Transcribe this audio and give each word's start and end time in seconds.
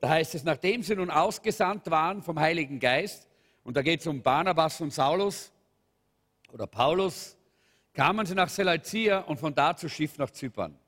da 0.00 0.08
heißt 0.08 0.34
es, 0.34 0.44
nachdem 0.44 0.82
sie 0.82 0.96
nun 0.96 1.10
ausgesandt 1.10 1.90
waren 1.90 2.22
vom 2.22 2.38
Heiligen 2.38 2.80
Geist, 2.80 3.28
und 3.62 3.76
da 3.76 3.82
geht 3.82 4.00
es 4.00 4.06
um 4.06 4.22
Barnabas 4.22 4.80
und 4.80 4.92
Saulus 4.92 5.52
oder 6.52 6.66
Paulus, 6.66 7.36
kamen 7.92 8.24
sie 8.24 8.34
nach 8.34 8.48
Seleucia 8.48 9.20
und 9.20 9.38
von 9.38 9.54
da 9.54 9.76
zu 9.76 9.88
Schiff 9.88 10.16
nach 10.18 10.30
Zypern. 10.30 10.78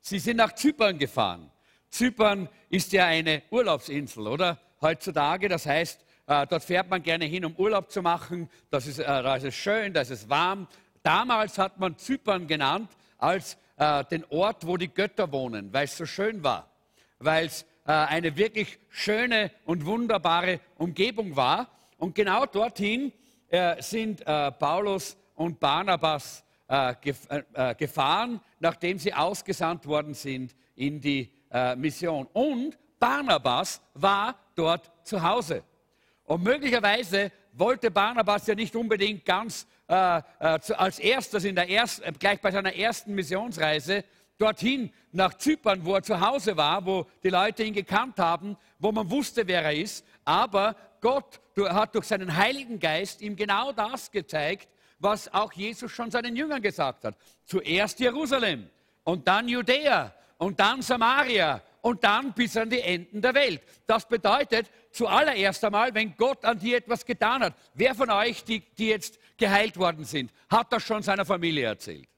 Sie 0.00 0.20
sind 0.20 0.36
nach 0.36 0.54
Zypern 0.54 0.98
gefahren. 0.98 1.50
Zypern 1.90 2.48
ist 2.68 2.92
ja 2.92 3.06
eine 3.06 3.42
Urlaubsinsel, 3.50 4.26
oder? 4.28 4.58
Heutzutage, 4.80 5.48
das 5.48 5.66
heißt, 5.66 6.04
äh, 6.26 6.46
dort 6.46 6.62
fährt 6.62 6.88
man 6.88 7.02
gerne 7.02 7.24
hin, 7.24 7.44
um 7.44 7.56
Urlaub 7.56 7.90
zu 7.90 8.02
machen. 8.02 8.48
Das 8.70 8.86
ist, 8.86 8.98
äh, 8.98 9.04
da 9.04 9.36
ist 9.36 9.44
es 9.44 9.54
schön, 9.54 9.92
da 9.92 10.02
ist 10.02 10.10
es 10.10 10.28
warm. 10.28 10.68
Damals 11.02 11.58
hat 11.58 11.78
man 11.78 11.96
Zypern 11.96 12.46
genannt 12.46 12.90
als 13.18 13.56
äh, 13.76 14.04
den 14.04 14.24
Ort, 14.30 14.66
wo 14.66 14.76
die 14.76 14.92
Götter 14.92 15.32
wohnen, 15.32 15.72
weil 15.72 15.84
es 15.84 15.96
so 15.96 16.06
schön 16.06 16.42
war, 16.42 16.70
weil 17.18 17.46
es 17.46 17.64
eine 17.92 18.36
wirklich 18.36 18.78
schöne 18.88 19.50
und 19.64 19.86
wunderbare 19.86 20.60
Umgebung 20.76 21.36
war. 21.36 21.68
Und 21.98 22.14
genau 22.14 22.46
dorthin 22.46 23.12
äh, 23.48 23.80
sind 23.80 24.26
äh, 24.26 24.52
Paulus 24.52 25.16
und 25.34 25.60
Barnabas 25.60 26.42
gef 27.00 27.28
gefahren, 27.78 28.40
nachdem 28.58 28.98
sie 28.98 29.14
ausgesandt 29.14 29.86
worden 29.86 30.14
sind 30.14 30.52
in 30.74 31.00
die 31.00 31.30
Mission. 31.76 32.26
Und 32.32 32.76
Barnabas 32.98 33.80
war 33.94 34.34
dort 34.56 34.90
zu 35.04 35.22
Hause. 35.22 35.62
Und 36.24 36.42
möglicherweise 36.42 37.30
wollte 37.52 37.92
Barnabas 37.92 38.48
ja 38.48 38.56
nicht 38.56 38.74
unbedingt 38.74 39.24
ganz 39.24 39.64
äh, 39.88 40.18
äh, 40.18 40.22
als 40.76 40.98
erstes 40.98 41.44
in 41.44 41.54
der 41.54 41.70
ersten, 41.70 42.02
äh, 42.02 42.12
gleich 42.18 42.40
bei 42.40 42.50
seiner 42.50 42.74
ersten 42.74 43.14
Missionsreise 43.14 44.04
dorthin 44.38 44.92
nach 45.12 45.34
Zypern, 45.34 45.84
wo 45.84 45.94
er 45.94 46.02
zu 46.02 46.20
Hause 46.20 46.56
war, 46.56 46.84
wo 46.84 47.06
die 47.22 47.30
Leute 47.30 47.62
ihn 47.62 47.74
gekannt 47.74 48.18
haben, 48.18 48.56
wo 48.78 48.92
man 48.92 49.10
wusste, 49.10 49.46
wer 49.46 49.62
er 49.62 49.74
ist. 49.74 50.04
Aber 50.24 50.76
Gott 51.00 51.40
hat 51.56 51.94
durch 51.94 52.06
seinen 52.06 52.36
Heiligen 52.36 52.78
Geist 52.78 53.22
ihm 53.22 53.36
genau 53.36 53.72
das 53.72 54.10
gezeigt, 54.10 54.68
was 54.98 55.32
auch 55.32 55.52
Jesus 55.52 55.90
schon 55.92 56.10
seinen 56.10 56.36
Jüngern 56.36 56.62
gesagt 56.62 57.04
hat. 57.04 57.16
Zuerst 57.44 58.00
Jerusalem 58.00 58.68
und 59.04 59.26
dann 59.26 59.48
Judäa 59.48 60.12
und 60.38 60.58
dann 60.58 60.82
Samaria 60.82 61.62
und 61.82 62.02
dann 62.02 62.32
bis 62.32 62.56
an 62.56 62.68
die 62.68 62.80
Enden 62.80 63.22
der 63.22 63.34
Welt. 63.34 63.62
Das 63.86 64.06
bedeutet 64.06 64.70
zuallererst 64.90 65.64
einmal, 65.64 65.94
wenn 65.94 66.16
Gott 66.16 66.44
an 66.44 66.58
dir 66.58 66.78
etwas 66.78 67.04
getan 67.04 67.42
hat, 67.44 67.54
wer 67.74 67.94
von 67.94 68.10
euch, 68.10 68.44
die, 68.44 68.60
die 68.60 68.88
jetzt 68.88 69.18
geheilt 69.36 69.76
worden 69.76 70.04
sind, 70.04 70.32
hat 70.48 70.72
das 70.72 70.82
schon 70.82 71.02
seiner 71.02 71.24
Familie 71.24 71.66
erzählt? 71.66 72.08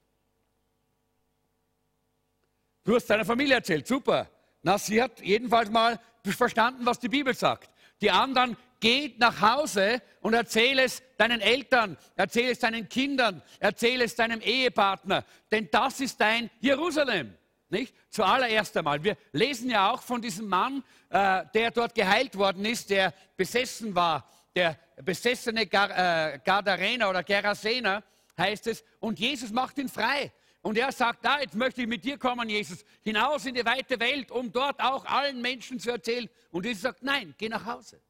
Du 2.83 2.95
hast 2.95 3.09
deiner 3.09 3.25
Familie 3.25 3.55
erzählt, 3.55 3.87
super. 3.87 4.29
Na, 4.61 4.77
sie 4.77 5.01
hat 5.01 5.21
jedenfalls 5.21 5.69
mal 5.69 5.99
verstanden, 6.23 6.85
was 6.85 6.99
die 6.99 7.09
Bibel 7.09 7.33
sagt. 7.33 7.69
Die 8.01 8.11
anderen, 8.11 8.55
geht 8.79 9.19
nach 9.19 9.41
Hause 9.41 10.01
und 10.21 10.33
erzähle 10.33 10.83
es 10.83 11.03
deinen 11.17 11.41
Eltern, 11.41 11.97
erzähle 12.15 12.51
es 12.51 12.59
deinen 12.59 12.87
Kindern, 12.87 13.41
erzähle 13.59 14.05
es 14.05 14.15
deinem 14.15 14.41
Ehepartner, 14.41 15.25
denn 15.51 15.67
das 15.71 15.99
ist 15.99 16.19
dein 16.19 16.49
Jerusalem. 16.59 17.35
Nicht? 17.71 17.93
Zuallererst 18.09 18.75
einmal. 18.77 19.03
Wir 19.03 19.15
lesen 19.31 19.69
ja 19.69 19.91
auch 19.91 20.01
von 20.01 20.21
diesem 20.21 20.47
Mann, 20.47 20.83
äh, 21.09 21.43
der 21.53 21.69
dort 21.69 21.93
geheilt 21.93 22.35
worden 22.35 22.65
ist, 22.65 22.89
der 22.89 23.13
besessen 23.37 23.93
war, 23.93 24.27
der 24.55 24.77
besessene 25.03 25.67
Gar, 25.67 25.91
äh, 26.33 26.39
Gadarener 26.43 27.09
oder 27.09 27.21
Gerasener 27.21 28.03
heißt 28.37 28.67
es. 28.67 28.83
Und 28.99 29.19
Jesus 29.19 29.51
macht 29.51 29.77
ihn 29.77 29.89
frei. 29.89 30.31
Und 30.61 30.77
er 30.77 30.91
sagt, 30.91 31.23
da, 31.23 31.39
jetzt 31.39 31.55
möchte 31.55 31.81
ich 31.81 31.87
mit 31.87 32.03
dir 32.03 32.17
kommen, 32.17 32.49
Jesus, 32.49 32.83
hinaus 33.01 33.45
in 33.45 33.55
die 33.55 33.65
weite 33.65 33.99
Welt, 33.99 34.29
um 34.29 34.51
dort 34.51 34.81
auch 34.81 35.05
allen 35.05 35.41
Menschen 35.41 35.79
zu 35.79 35.91
erzählen. 35.91 36.29
Und 36.51 36.65
Jesus 36.65 36.81
sagt, 36.81 37.01
nein, 37.01 37.33
geh 37.37 37.47
nach 37.47 37.65
Hause. 37.65 38.01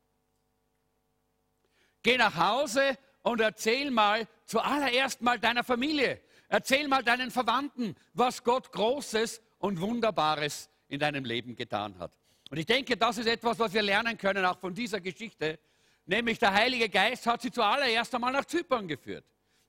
Geh 2.02 2.18
nach 2.18 2.36
Hause 2.36 2.98
und 3.22 3.40
erzähl 3.42 3.92
mal 3.92 4.28
zuallererst 4.46 5.22
mal 5.22 5.40
deiner 5.40 5.64
Familie. 5.64 6.22
Erzähl 6.48 6.88
mal 6.88 7.04
deinen 7.04 7.30
Verwandten, 7.30 7.96
was 8.14 8.44
Gott 8.44 8.72
Großes 8.72 9.42
und 9.60 9.80
Wunderbares 9.80 10.70
in 10.88 11.00
deinem 11.00 11.26
Leben 11.26 11.56
getan 11.56 11.98
hat. 12.00 12.12
Und 12.50 12.58
ich 12.58 12.66
denke, 12.66 12.98
das 12.98 13.20
ist 13.20 13.28
etwas, 13.28 13.60
was 13.60 13.74
wir 13.74 13.84
lernen 13.84 14.18
können, 14.18 14.44
auch 14.44 14.58
von 14.58 14.74
dieser 14.74 15.00
Geschichte. 15.00 15.60
Nämlich 16.06 16.40
der 16.40 16.52
Heilige 16.52 16.90
Geist 16.90 17.28
hat 17.28 17.44
sie 17.44 17.52
zuallererst 17.52 18.16
einmal 18.16 18.34
nach 18.34 18.46
Zypern 18.46 18.88
geführt. 18.88 19.26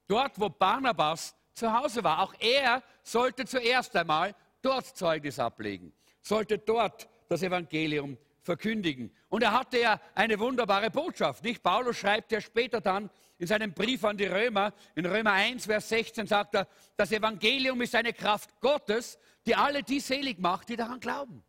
Dort, 0.06 0.40
wo 0.40 0.48
Barnabas 0.48 1.36
zu 1.60 1.72
Hause 1.72 2.02
war. 2.02 2.20
Auch 2.20 2.34
er 2.40 2.82
sollte 3.02 3.44
zuerst 3.44 3.94
einmal 3.94 4.34
dort 4.62 4.86
Zeugnis 4.86 5.38
ablegen, 5.38 5.92
sollte 6.20 6.58
dort 6.58 7.08
das 7.28 7.42
Evangelium 7.42 8.18
verkündigen. 8.42 9.14
Und 9.28 9.42
er 9.42 9.52
hatte 9.52 9.78
ja 9.78 10.00
eine 10.14 10.38
wunderbare 10.38 10.90
Botschaft. 10.90 11.44
Nicht? 11.44 11.62
Paulus 11.62 11.98
schreibt 11.98 12.32
ja 12.32 12.40
später 12.40 12.80
dann 12.80 13.10
in 13.38 13.46
seinem 13.46 13.72
Brief 13.72 14.04
an 14.04 14.16
die 14.16 14.26
Römer, 14.26 14.72
in 14.94 15.06
Römer 15.06 15.32
1, 15.32 15.66
Vers 15.66 15.88
16 15.90 16.26
sagt 16.26 16.54
er, 16.54 16.66
das 16.96 17.12
Evangelium 17.12 17.80
ist 17.80 17.94
eine 17.94 18.12
Kraft 18.12 18.58
Gottes, 18.60 19.18
die 19.46 19.54
alle 19.54 19.82
die 19.82 20.00
selig 20.00 20.38
macht, 20.38 20.68
die 20.68 20.76
daran 20.76 21.00
glauben. 21.00 21.42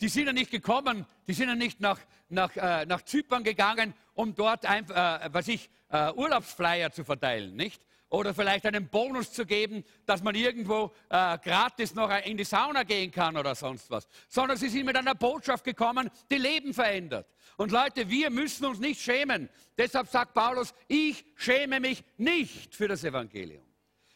Die 0.00 0.08
sind 0.08 0.26
ja 0.26 0.32
nicht 0.32 0.50
gekommen, 0.50 1.06
die 1.26 1.32
sind 1.32 1.48
ja 1.48 1.54
nicht 1.54 1.80
nach, 1.80 2.00
nach, 2.28 2.54
äh, 2.56 2.86
nach 2.86 3.02
Zypern 3.02 3.42
gegangen, 3.44 3.94
um 4.14 4.34
dort 4.34 4.64
ein, 4.64 4.88
äh, 4.90 5.28
was 5.32 5.48
ich, 5.48 5.70
äh, 5.90 6.12
Urlaubsflyer 6.12 6.92
zu 6.92 7.04
verteilen, 7.04 7.56
nicht? 7.56 7.82
Oder 8.10 8.32
vielleicht 8.32 8.64
einen 8.64 8.88
Bonus 8.88 9.32
zu 9.32 9.44
geben, 9.44 9.84
dass 10.06 10.22
man 10.22 10.34
irgendwo 10.34 10.92
äh, 11.10 11.36
gratis 11.38 11.94
noch 11.94 12.10
in 12.24 12.38
die 12.38 12.44
Sauna 12.44 12.82
gehen 12.82 13.10
kann 13.10 13.36
oder 13.36 13.54
sonst 13.54 13.90
was. 13.90 14.08
Sondern 14.28 14.56
sie 14.56 14.68
sind 14.68 14.86
mit 14.86 14.96
einer 14.96 15.14
Botschaft 15.14 15.64
gekommen, 15.64 16.10
die 16.30 16.38
Leben 16.38 16.72
verändert. 16.72 17.26
Und 17.58 17.70
Leute, 17.70 18.08
wir 18.08 18.30
müssen 18.30 18.64
uns 18.64 18.78
nicht 18.78 19.00
schämen. 19.00 19.50
Deshalb 19.76 20.08
sagt 20.08 20.32
Paulus, 20.32 20.72
ich 20.86 21.24
schäme 21.36 21.80
mich 21.80 22.02
nicht 22.16 22.74
für 22.74 22.88
das 22.88 23.04
Evangelium. 23.04 23.64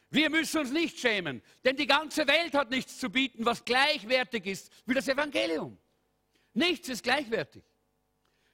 Wir 0.08 0.30
müssen 0.30 0.60
uns 0.60 0.70
nicht 0.70 0.98
schämen, 0.98 1.42
denn 1.64 1.76
die 1.76 1.86
ganze 1.86 2.26
Welt 2.26 2.54
hat 2.54 2.70
nichts 2.70 2.98
zu 2.98 3.10
bieten, 3.10 3.46
was 3.46 3.64
gleichwertig 3.64 4.46
ist 4.46 4.70
wie 4.86 4.94
das 4.94 5.08
Evangelium. 5.08 5.78
Nichts 6.54 6.88
ist 6.88 7.02
gleichwertig. 7.02 7.62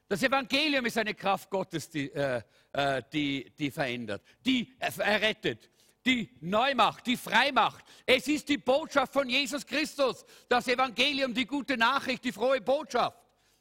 Das 0.08 0.22
Evangelium 0.22 0.86
ist 0.86 0.96
eine 0.96 1.14
Kraft 1.14 1.50
Gottes, 1.50 1.90
die, 1.90 2.10
äh, 2.12 2.40
äh 2.72 3.02
die, 3.12 3.52
die 3.58 3.70
verändert, 3.70 4.22
die 4.44 4.74
errettet, 4.78 5.70
die 6.06 6.30
neu 6.40 6.74
macht, 6.74 7.06
die 7.06 7.16
frei 7.16 7.52
macht. 7.52 7.84
Es 8.06 8.26
ist 8.26 8.48
die 8.48 8.56
Botschaft 8.56 9.12
von 9.12 9.28
Jesus 9.28 9.66
Christus, 9.66 10.24
das 10.48 10.66
Evangelium, 10.66 11.34
die 11.34 11.46
gute 11.46 11.76
Nachricht, 11.76 12.24
die 12.24 12.32
frohe 12.32 12.60
Botschaft 12.60 13.18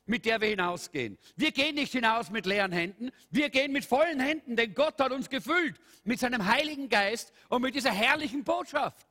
mit 0.07 0.25
der 0.25 0.39
wir 0.41 0.47
hinausgehen. 0.47 1.17
Wir 1.35 1.51
gehen 1.51 1.75
nicht 1.75 1.91
hinaus 1.91 2.29
mit 2.29 2.45
leeren 2.45 2.71
Händen, 2.71 3.11
wir 3.29 3.49
gehen 3.49 3.73
mit 3.73 3.85
vollen 3.85 4.19
Händen, 4.19 4.55
denn 4.55 4.73
Gott 4.73 4.99
hat 4.99 5.11
uns 5.11 5.29
gefüllt 5.29 5.79
mit 6.05 6.19
seinem 6.19 6.45
Heiligen 6.45 6.89
Geist 6.89 7.33
und 7.49 7.61
mit 7.61 7.75
dieser 7.75 7.91
herrlichen 7.91 8.43
Botschaft, 8.43 9.05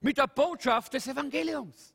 mit 0.00 0.18
der 0.18 0.26
Botschaft 0.26 0.92
des 0.92 1.08
Evangeliums. 1.08 1.94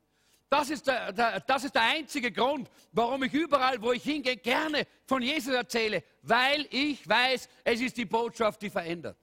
Das 0.50 0.69
ist 0.69 0.88
der, 0.88 1.12
der, 1.12 1.40
das 1.41 1.66
ist 1.66 1.75
der 1.75 1.84
einzige 1.84 2.31
Grund, 2.31 2.69
warum 2.94 3.24
ich 3.24 3.34
überall, 3.34 3.81
wo 3.81 3.91
ich 3.91 4.03
hingehe, 4.03 4.38
gerne 4.38 4.88
von 5.06 5.22
Jesus 5.22 5.53
erzähle, 5.53 6.03
weil 6.22 6.66
ich 6.72 7.08
weiß, 7.08 7.50
es 7.66 7.81
ist 7.81 7.97
die 7.97 8.06
Botschaft, 8.06 8.62
die 8.62 8.69
verändert. 8.69 9.18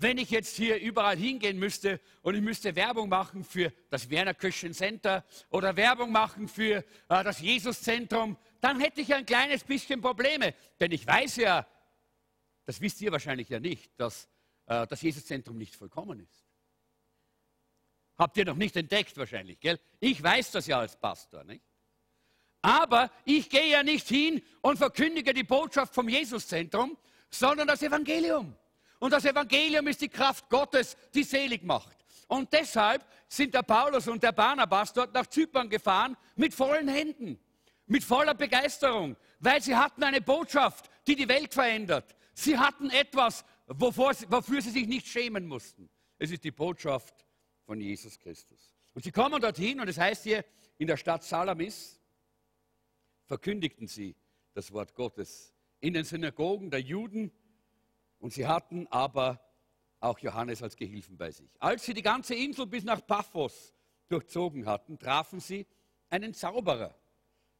Wenn 0.00 0.18
ich 0.18 0.30
jetzt 0.30 0.54
hier 0.54 0.78
überall 0.78 1.16
hingehen 1.16 1.58
müsste 1.58 2.00
und 2.22 2.34
ich 2.36 2.42
müsste 2.42 2.76
Werbung 2.76 3.08
machen 3.08 3.42
für 3.42 3.72
das 3.90 4.08
Werner 4.10 4.34
Christian 4.34 4.72
Center 4.72 5.24
oder 5.50 5.74
Werbung 5.74 6.12
machen 6.12 6.46
für 6.46 6.76
äh, 6.76 6.84
das 7.08 7.40
Jesuszentrum, 7.40 8.36
dann 8.60 8.78
hätte 8.78 9.00
ich 9.00 9.12
ein 9.12 9.26
kleines 9.26 9.64
bisschen 9.64 10.00
Probleme. 10.00 10.54
Denn 10.78 10.92
ich 10.92 11.04
weiß 11.04 11.36
ja, 11.36 11.66
das 12.64 12.80
wisst 12.80 13.00
ihr 13.00 13.10
wahrscheinlich 13.10 13.48
ja 13.48 13.58
nicht, 13.58 13.98
dass 13.98 14.28
äh, 14.66 14.86
das 14.86 15.02
Jesuszentrum 15.02 15.56
nicht 15.56 15.74
vollkommen 15.74 16.20
ist. 16.20 16.47
Habt 18.18 18.36
ihr 18.36 18.44
noch 18.44 18.56
nicht 18.56 18.76
entdeckt 18.76 19.16
wahrscheinlich, 19.16 19.60
gell? 19.60 19.78
Ich 20.00 20.20
weiß 20.20 20.50
das 20.50 20.66
ja 20.66 20.80
als 20.80 20.96
Pastor, 20.96 21.44
nicht? 21.44 21.62
Aber 22.60 23.10
ich 23.24 23.48
gehe 23.48 23.70
ja 23.70 23.84
nicht 23.84 24.08
hin 24.08 24.42
und 24.60 24.78
verkündige 24.78 25.32
die 25.32 25.44
Botschaft 25.44 25.94
vom 25.94 26.08
Jesuszentrum, 26.08 26.98
sondern 27.30 27.68
das 27.68 27.82
Evangelium. 27.82 28.56
Und 28.98 29.12
das 29.12 29.24
Evangelium 29.24 29.86
ist 29.86 30.00
die 30.00 30.08
Kraft 30.08 30.48
Gottes, 30.50 30.96
die 31.14 31.22
selig 31.22 31.62
macht. 31.62 31.96
Und 32.26 32.52
deshalb 32.52 33.06
sind 33.28 33.54
der 33.54 33.62
Paulus 33.62 34.08
und 34.08 34.22
der 34.22 34.32
Barnabas 34.32 34.92
dort 34.92 35.14
nach 35.14 35.26
Zypern 35.28 35.70
gefahren 35.70 36.16
mit 36.34 36.52
vollen 36.52 36.88
Händen, 36.88 37.38
mit 37.86 38.02
voller 38.02 38.34
Begeisterung, 38.34 39.16
weil 39.38 39.62
sie 39.62 39.76
hatten 39.76 40.02
eine 40.02 40.20
Botschaft, 40.20 40.90
die 41.06 41.14
die 41.14 41.28
Welt 41.28 41.54
verändert. 41.54 42.16
Sie 42.34 42.58
hatten 42.58 42.90
etwas, 42.90 43.44
wovor, 43.68 44.12
wofür 44.28 44.60
sie 44.60 44.70
sich 44.70 44.88
nicht 44.88 45.06
schämen 45.06 45.46
mussten. 45.46 45.88
Es 46.18 46.32
ist 46.32 46.42
die 46.42 46.50
Botschaft 46.50 47.14
von 47.68 47.82
Jesus 47.82 48.18
Christus. 48.18 48.72
Und 48.94 49.04
sie 49.04 49.12
kommen 49.12 49.42
dorthin 49.42 49.78
und 49.78 49.88
es 49.88 49.98
heißt 49.98 50.24
hier, 50.24 50.42
in 50.78 50.86
der 50.86 50.96
Stadt 50.96 51.22
Salamis 51.22 52.00
verkündigten 53.26 53.86
sie 53.86 54.16
das 54.54 54.72
Wort 54.72 54.94
Gottes 54.94 55.52
in 55.80 55.92
den 55.92 56.04
Synagogen 56.04 56.70
der 56.70 56.80
Juden 56.80 57.30
und 58.20 58.32
sie 58.32 58.46
hatten 58.46 58.86
aber 58.86 59.38
auch 60.00 60.18
Johannes 60.18 60.62
als 60.62 60.76
Gehilfen 60.76 61.18
bei 61.18 61.30
sich. 61.30 61.50
Als 61.58 61.84
sie 61.84 61.92
die 61.92 62.00
ganze 62.00 62.34
Insel 62.34 62.66
bis 62.66 62.84
nach 62.84 63.06
Paphos 63.06 63.74
durchzogen 64.08 64.64
hatten, 64.64 64.98
trafen 64.98 65.38
sie 65.38 65.66
einen 66.08 66.32
Zauberer, 66.32 66.94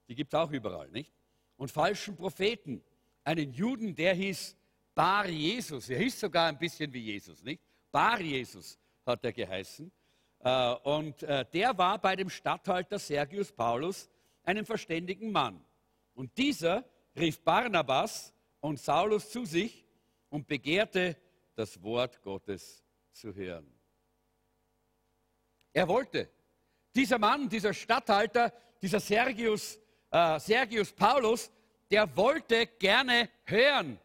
die 0.08 0.14
gibt 0.14 0.32
es 0.32 0.40
auch 0.40 0.50
überall, 0.50 0.90
nicht? 0.90 1.12
Und 1.58 1.70
falschen 1.70 2.16
Propheten, 2.16 2.82
einen 3.24 3.52
Juden, 3.52 3.94
der 3.94 4.14
hieß 4.14 4.56
Bar 4.94 5.28
Jesus, 5.28 5.90
er 5.90 5.98
hieß 5.98 6.18
sogar 6.18 6.48
ein 6.48 6.58
bisschen 6.58 6.90
wie 6.94 7.00
Jesus, 7.00 7.42
nicht? 7.42 7.60
Bar 7.92 8.22
Jesus 8.22 8.78
hat 9.04 9.22
er 9.22 9.34
geheißen. 9.34 9.92
Äh, 10.40 10.74
und 10.84 11.22
äh, 11.22 11.44
der 11.52 11.76
war 11.76 11.98
bei 11.98 12.16
dem 12.16 12.30
Statthalter 12.30 12.98
Sergius 12.98 13.52
Paulus 13.52 14.08
einem 14.44 14.64
verständigen 14.64 15.30
Mann. 15.32 15.64
Und 16.14 16.36
dieser 16.36 16.84
rief 17.16 17.40
Barnabas 17.42 18.32
und 18.60 18.78
Saulus 18.78 19.30
zu 19.30 19.44
sich 19.44 19.86
und 20.30 20.46
begehrte, 20.46 21.16
das 21.54 21.82
Wort 21.82 22.22
Gottes 22.22 22.84
zu 23.12 23.34
hören. 23.34 23.66
Er 25.72 25.88
wollte. 25.88 26.30
Dieser 26.94 27.18
Mann, 27.18 27.48
dieser 27.48 27.74
Statthalter, 27.74 28.52
dieser 28.80 29.00
Sergius, 29.00 29.78
äh, 30.10 30.38
Sergius 30.40 30.92
Paulus, 30.92 31.50
der 31.90 32.16
wollte 32.16 32.66
gerne 32.66 33.28
hören 33.44 33.98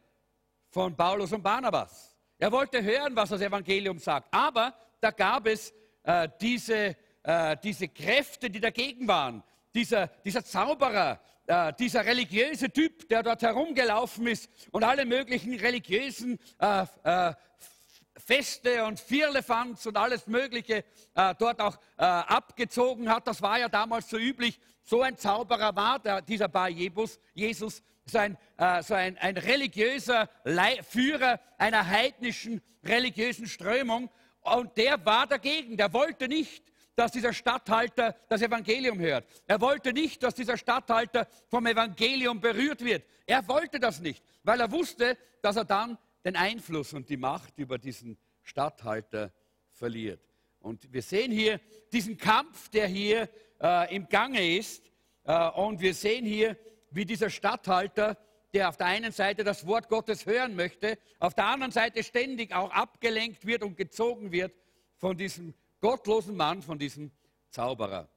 von 0.70 0.94
Paulus 0.96 1.32
und 1.32 1.42
Barnabas. 1.42 2.16
Er 2.38 2.50
wollte 2.50 2.82
hören, 2.82 3.14
was 3.14 3.30
das 3.30 3.40
Evangelium 3.40 3.98
sagt. 3.98 4.28
Aber 4.32 4.74
da 5.00 5.10
gab 5.10 5.46
es 5.46 5.72
äh, 6.04 6.28
diese, 6.40 6.96
äh, 7.22 7.56
diese 7.62 7.88
Kräfte, 7.88 8.50
die 8.50 8.60
dagegen 8.60 9.08
waren. 9.08 9.42
Dieser, 9.74 10.06
dieser 10.06 10.44
Zauberer, 10.44 11.18
äh, 11.46 11.72
dieser 11.78 12.04
religiöse 12.04 12.70
Typ, 12.70 13.08
der 13.08 13.22
dort 13.22 13.42
herumgelaufen 13.42 14.26
ist 14.26 14.50
und 14.70 14.84
alle 14.84 15.04
möglichen 15.04 15.54
religiösen 15.54 16.38
äh, 16.58 16.86
äh, 17.02 17.34
Feste 18.16 18.84
und 18.84 19.00
Vierlefanz 19.00 19.84
und 19.86 19.96
alles 19.96 20.26
Mögliche 20.26 20.84
äh, 21.14 21.34
dort 21.38 21.60
auch 21.60 21.76
abgezogen 21.96 23.10
hat. 23.10 23.26
Das 23.26 23.42
war 23.42 23.58
ja 23.58 23.68
damals 23.68 24.08
so 24.08 24.16
üblich. 24.16 24.58
So 24.82 25.02
ein 25.02 25.16
Zauberer 25.16 25.74
war 25.74 25.98
der, 25.98 26.22
dieser 26.22 26.48
Bar 26.48 26.68
Jesus, 26.68 27.18
Jesus 27.34 27.82
so 28.06 28.18
ein, 28.18 28.38
so 28.82 28.94
ein, 28.94 29.18
ein 29.18 29.36
religiöser 29.36 30.28
Führer 30.88 31.40
einer 31.58 31.86
heidnischen 31.86 32.62
religiösen 32.84 33.46
Strömung. 33.46 34.10
Und 34.44 34.76
der 34.76 35.04
war 35.04 35.26
dagegen, 35.26 35.76
der 35.76 35.92
wollte 35.92 36.28
nicht, 36.28 36.62
dass 36.94 37.12
dieser 37.12 37.32
Statthalter 37.32 38.14
das 38.28 38.42
Evangelium 38.42 38.98
hört. 39.00 39.26
Er 39.46 39.60
wollte 39.60 39.92
nicht, 39.92 40.22
dass 40.22 40.34
dieser 40.34 40.56
Statthalter 40.56 41.26
vom 41.48 41.66
Evangelium 41.66 42.40
berührt 42.40 42.84
wird. 42.84 43.04
Er 43.26 43.46
wollte 43.48 43.80
das 43.80 44.00
nicht, 44.00 44.22
weil 44.42 44.60
er 44.60 44.70
wusste, 44.70 45.18
dass 45.42 45.56
er 45.56 45.64
dann 45.64 45.98
den 46.24 46.36
Einfluss 46.36 46.92
und 46.92 47.08
die 47.08 47.16
Macht 47.16 47.58
über 47.58 47.78
diesen 47.78 48.16
Statthalter 48.42 49.32
verliert. 49.70 50.20
Und 50.60 50.92
wir 50.92 51.02
sehen 51.02 51.32
hier 51.32 51.60
diesen 51.92 52.16
Kampf, 52.16 52.68
der 52.68 52.86
hier 52.86 53.28
äh, 53.60 53.94
im 53.94 54.08
Gange 54.08 54.56
ist. 54.56 54.90
Äh, 55.24 55.50
und 55.50 55.80
wir 55.80 55.94
sehen 55.94 56.24
hier, 56.24 56.56
wie 56.90 57.04
dieser 57.04 57.28
Statthalter, 57.28 58.16
der 58.54 58.68
auf 58.68 58.76
der 58.76 58.86
einen 58.86 59.12
Seite 59.12 59.42
das 59.42 59.66
Wort 59.66 59.88
Gottes 59.88 60.26
hören 60.26 60.54
möchte, 60.54 60.96
auf 61.18 61.34
der 61.34 61.46
anderen 61.46 61.72
Seite 61.72 62.04
ständig 62.04 62.54
auch 62.54 62.70
abgelenkt 62.70 63.44
wird 63.44 63.64
und 63.64 63.76
gezogen 63.76 64.30
wird 64.30 64.54
von 64.96 65.16
diesem 65.16 65.54
gottlosen 65.80 66.36
Mann, 66.36 66.62
von 66.62 66.78
diesem 66.78 67.10
Zauberer. 67.50 68.08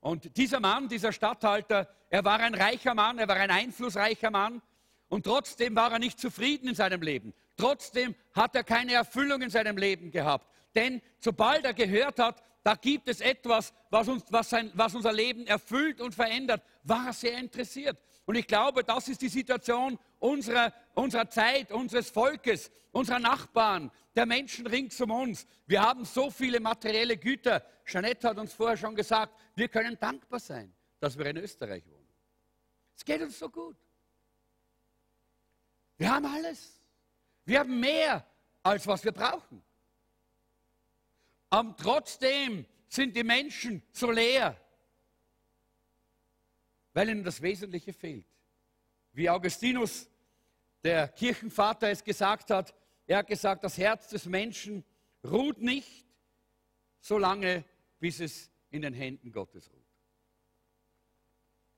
Und 0.00 0.36
dieser 0.36 0.60
Mann, 0.60 0.88
dieser 0.88 1.12
Statthalter, 1.12 1.88
er 2.10 2.24
war 2.24 2.38
ein 2.38 2.54
reicher 2.54 2.94
Mann, 2.94 3.18
er 3.18 3.26
war 3.26 3.36
ein 3.36 3.50
einflussreicher 3.50 4.30
Mann 4.30 4.62
und 5.08 5.24
trotzdem 5.24 5.74
war 5.74 5.92
er 5.92 5.98
nicht 5.98 6.20
zufrieden 6.20 6.68
in 6.68 6.74
seinem 6.76 7.02
Leben. 7.02 7.34
Trotzdem 7.56 8.14
hat 8.34 8.54
er 8.54 8.62
keine 8.62 8.94
Erfüllung 8.94 9.42
in 9.42 9.50
seinem 9.50 9.76
Leben 9.76 10.12
gehabt. 10.12 10.48
Denn 10.76 11.02
sobald 11.18 11.64
er 11.64 11.74
gehört 11.74 12.20
hat, 12.20 12.42
da 12.62 12.74
gibt 12.74 13.08
es 13.08 13.20
etwas, 13.20 13.72
was, 13.90 14.08
uns, 14.08 14.24
was, 14.30 14.50
sein, 14.50 14.70
was 14.74 14.94
unser 14.94 15.12
Leben 15.12 15.46
erfüllt 15.46 16.00
und 16.00 16.14
verändert, 16.14 16.62
war 16.82 17.06
er 17.06 17.12
sehr 17.12 17.38
interessiert. 17.38 17.98
Und 18.26 18.34
ich 18.34 18.46
glaube, 18.46 18.84
das 18.84 19.08
ist 19.08 19.22
die 19.22 19.28
Situation 19.28 19.98
unserer, 20.18 20.72
unserer 20.94 21.30
Zeit, 21.30 21.72
unseres 21.72 22.10
Volkes, 22.10 22.70
unserer 22.90 23.20
Nachbarn, 23.20 23.90
der 24.16 24.26
Menschen 24.26 24.66
rings 24.66 25.00
um 25.00 25.12
uns. 25.12 25.46
Wir 25.66 25.80
haben 25.80 26.04
so 26.04 26.30
viele 26.30 26.58
materielle 26.58 27.16
Güter. 27.16 27.64
Jeanette 27.84 28.28
hat 28.28 28.38
uns 28.38 28.52
vorher 28.52 28.76
schon 28.76 28.96
gesagt, 28.96 29.32
wir 29.54 29.68
können 29.68 29.96
dankbar 29.98 30.40
sein, 30.40 30.74
dass 30.98 31.16
wir 31.16 31.26
in 31.26 31.36
Österreich 31.36 31.86
wohnen. 31.86 32.08
Es 32.96 33.04
geht 33.04 33.22
uns 33.22 33.38
so 33.38 33.48
gut. 33.48 33.76
Wir 35.98 36.10
haben 36.10 36.26
alles. 36.26 36.80
Wir 37.44 37.60
haben 37.60 37.78
mehr, 37.78 38.26
als 38.62 38.86
was 38.86 39.04
wir 39.04 39.12
brauchen. 39.12 39.62
Und 41.50 41.78
trotzdem 41.78 42.66
sind 42.88 43.14
die 43.14 43.22
Menschen 43.22 43.82
so 43.92 44.10
leer, 44.10 44.56
weil 46.96 47.10
ihnen 47.10 47.24
das 47.24 47.42
Wesentliche 47.42 47.92
fehlt. 47.92 48.24
Wie 49.12 49.28
Augustinus, 49.28 50.08
der 50.82 51.08
Kirchenvater, 51.08 51.90
es 51.90 52.02
gesagt 52.02 52.50
hat, 52.50 52.74
er 53.06 53.18
hat 53.18 53.26
gesagt, 53.26 53.64
das 53.64 53.76
Herz 53.76 54.08
des 54.08 54.24
Menschen 54.24 54.82
ruht 55.22 55.60
nicht 55.60 56.06
so 56.98 57.18
lange, 57.18 57.64
bis 58.00 58.20
es 58.20 58.50
in 58.70 58.80
den 58.80 58.94
Händen 58.94 59.30
Gottes 59.30 59.70
ruht. 59.70 59.84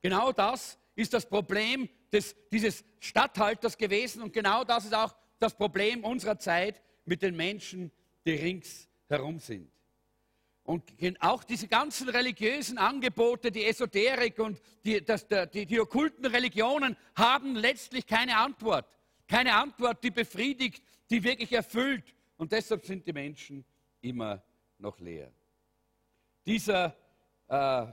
Genau 0.03 0.31
das 0.31 0.79
ist 0.95 1.13
das 1.13 1.29
Problem 1.29 1.89
des, 2.13 2.37
dieses 2.53 2.85
Statthalters 3.01 3.77
gewesen 3.77 4.23
und 4.23 4.33
genau 4.33 4.63
das 4.63 4.85
ist 4.85 4.95
auch 4.95 5.17
das 5.41 5.53
Problem 5.53 6.05
unserer 6.05 6.39
Zeit 6.39 6.81
mit 7.07 7.23
den 7.23 7.35
Menschen, 7.35 7.91
die 8.25 8.35
ringsherum 8.35 9.41
sind. 9.41 9.69
Und 10.69 10.93
auch 11.21 11.45
diese 11.45 11.67
ganzen 11.67 12.11
religiösen 12.11 12.77
Angebote, 12.77 13.51
die 13.51 13.65
Esoterik 13.65 14.39
und 14.39 14.61
die, 14.85 15.03
das, 15.03 15.27
die, 15.27 15.65
die 15.65 15.81
okkulten 15.81 16.27
Religionen 16.27 16.95
haben 17.15 17.57
letztlich 17.57 18.07
keine 18.07 18.37
Antwort. 18.37 18.87
Keine 19.27 19.55
Antwort, 19.55 20.05
die 20.05 20.11
befriedigt, 20.11 20.85
die 21.09 21.25
wirklich 21.25 21.55
erfüllt. 21.55 22.15
Und 22.37 22.53
deshalb 22.53 22.85
sind 22.85 23.07
die 23.07 23.15
Menschen 23.15 23.65
immer 24.03 24.43
noch 24.77 24.99
leer. 24.99 25.33
Dieser 26.45 26.95
äh, 27.49 27.87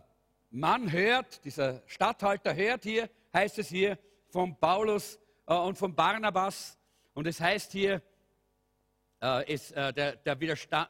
Mann 0.50 0.92
hört, 0.92 1.46
dieser 1.46 1.82
Statthalter 1.86 2.54
hört 2.54 2.84
hier, 2.84 3.10
heißt 3.34 3.58
es 3.58 3.70
hier, 3.70 3.98
von 4.28 4.54
Paulus 4.60 5.18
äh, 5.48 5.54
und 5.54 5.78
von 5.78 5.96
Barnabas. 5.96 6.78
Und 7.14 7.26
es 7.26 7.40
heißt 7.40 7.72
hier, 7.72 8.02
äh, 9.22 9.54
es, 9.54 9.72
äh, 9.72 9.94
der, 9.94 10.18
der, 10.18 10.38
Widerstand, 10.42 10.90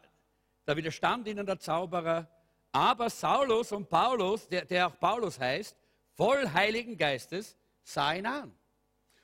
da 0.65 0.75
widerstand 0.75 1.27
ihnen 1.27 1.45
der 1.45 1.59
Zauberer, 1.59 2.27
aber 2.71 3.09
Saulus 3.09 3.71
und 3.71 3.89
Paulus, 3.89 4.47
der, 4.49 4.65
der 4.65 4.87
auch 4.87 4.99
Paulus 4.99 5.39
heißt, 5.39 5.75
voll 6.13 6.49
Heiligen 6.51 6.97
Geistes, 6.97 7.55
sah 7.83 8.13
ihn 8.13 8.25
an. 8.25 8.53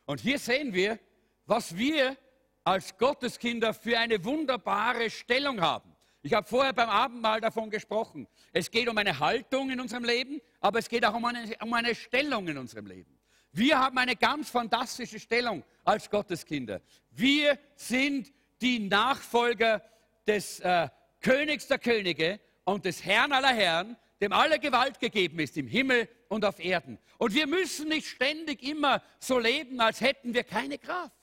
Und 0.06 0.22
hier 0.22 0.40
sehen 0.40 0.74
wir, 0.74 1.00
was 1.46 1.76
wir 1.76 2.16
als 2.64 2.98
Gotteskinder 2.98 3.74
für 3.74 3.98
eine 3.98 4.24
wunderbare 4.24 5.10
Stellung 5.10 5.60
haben. 5.60 5.92
Ich 6.22 6.34
habe 6.34 6.48
vorher 6.48 6.74
beim 6.74 6.90
Abendmahl 6.90 7.42
davon 7.42 7.70
gesprochen. 7.70 8.28
Es 8.54 8.70
geht 8.70 8.88
um 8.88 8.98
eine 8.98 9.18
Haltung 9.18 9.72
in 9.72 9.80
unserem 9.80 10.04
Leben, 10.04 10.40
aber 10.60 10.80
es 10.80 10.88
geht 10.88 11.04
auch 11.04 11.16
um 11.16 11.26
eine, 11.26 11.52
um 11.62 11.74
eine 11.74 11.96
Stellung 11.96 12.48
in 12.48 12.58
unserem 12.58 12.86
Leben. 12.86 13.18
Wir 13.52 13.80
haben 13.80 13.98
eine 13.98 14.16
ganz 14.16 14.50
fantastische 14.50 15.20
Stellung 15.20 15.64
als 15.84 16.10
Gotteskinder. 16.10 16.82
Wir 17.10 17.58
sind 17.76 18.32
die 18.62 18.80
Nachfolger 18.80 19.84
des 20.28 20.60
äh, 20.60 20.88
Königs 21.22 21.68
der 21.68 21.80
Könige 21.80 22.40
und 22.64 22.86
des 22.86 23.04
Herrn 23.06 23.32
aller 23.32 23.54
Herren, 23.54 23.98
dem 24.22 24.34
alle 24.34 24.60
Gewalt 24.60 25.00
gegeben 25.00 25.40
ist 25.40 25.58
im 25.58 25.68
Himmel 25.68 26.08
und 26.30 26.46
auf 26.46 26.60
Erden. 26.60 27.00
Und 27.18 27.34
wir 27.34 27.48
müssen 27.48 27.90
nicht 27.90 28.08
ständig 28.08 28.64
immer 28.64 29.02
so 29.20 29.40
leben, 29.40 29.80
als 29.80 30.02
hätten 30.02 30.34
wir 30.34 30.44
keine 30.44 30.78
Kraft. 30.78 31.16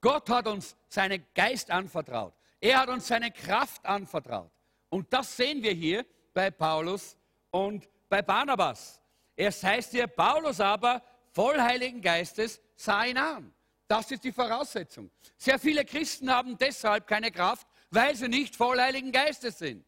Gott 0.00 0.28
hat 0.28 0.46
uns 0.46 0.76
seinen 0.88 1.24
Geist 1.34 1.70
anvertraut. 1.70 2.34
Er 2.60 2.80
hat 2.80 2.88
uns 2.88 3.06
seine 3.06 3.30
Kraft 3.30 3.84
anvertraut. 3.84 4.50
Und 4.88 5.12
das 5.12 5.36
sehen 5.36 5.62
wir 5.62 5.72
hier 5.72 6.04
bei 6.32 6.50
Paulus 6.50 7.16
und 7.50 7.88
bei 8.08 8.22
Barnabas. 8.22 9.00
Es 9.34 9.62
heißt 9.62 9.92
hier, 9.92 10.06
Paulus 10.06 10.60
aber, 10.60 11.02
voll 11.32 11.60
Heiligen 11.60 12.00
Geistes, 12.00 12.60
sah 12.76 13.04
ihn 13.04 13.18
an. 13.18 13.52
Das 13.88 14.10
ist 14.10 14.24
die 14.24 14.32
Voraussetzung. 14.32 15.10
Sehr 15.36 15.58
viele 15.58 15.84
Christen 15.84 16.30
haben 16.30 16.56
deshalb 16.56 17.06
keine 17.06 17.30
Kraft, 17.30 17.66
weil 17.94 18.16
sie 18.16 18.28
nicht 18.28 18.56
voll 18.56 18.80
Heiligen 18.80 19.12
Geistes 19.12 19.58
sind. 19.58 19.84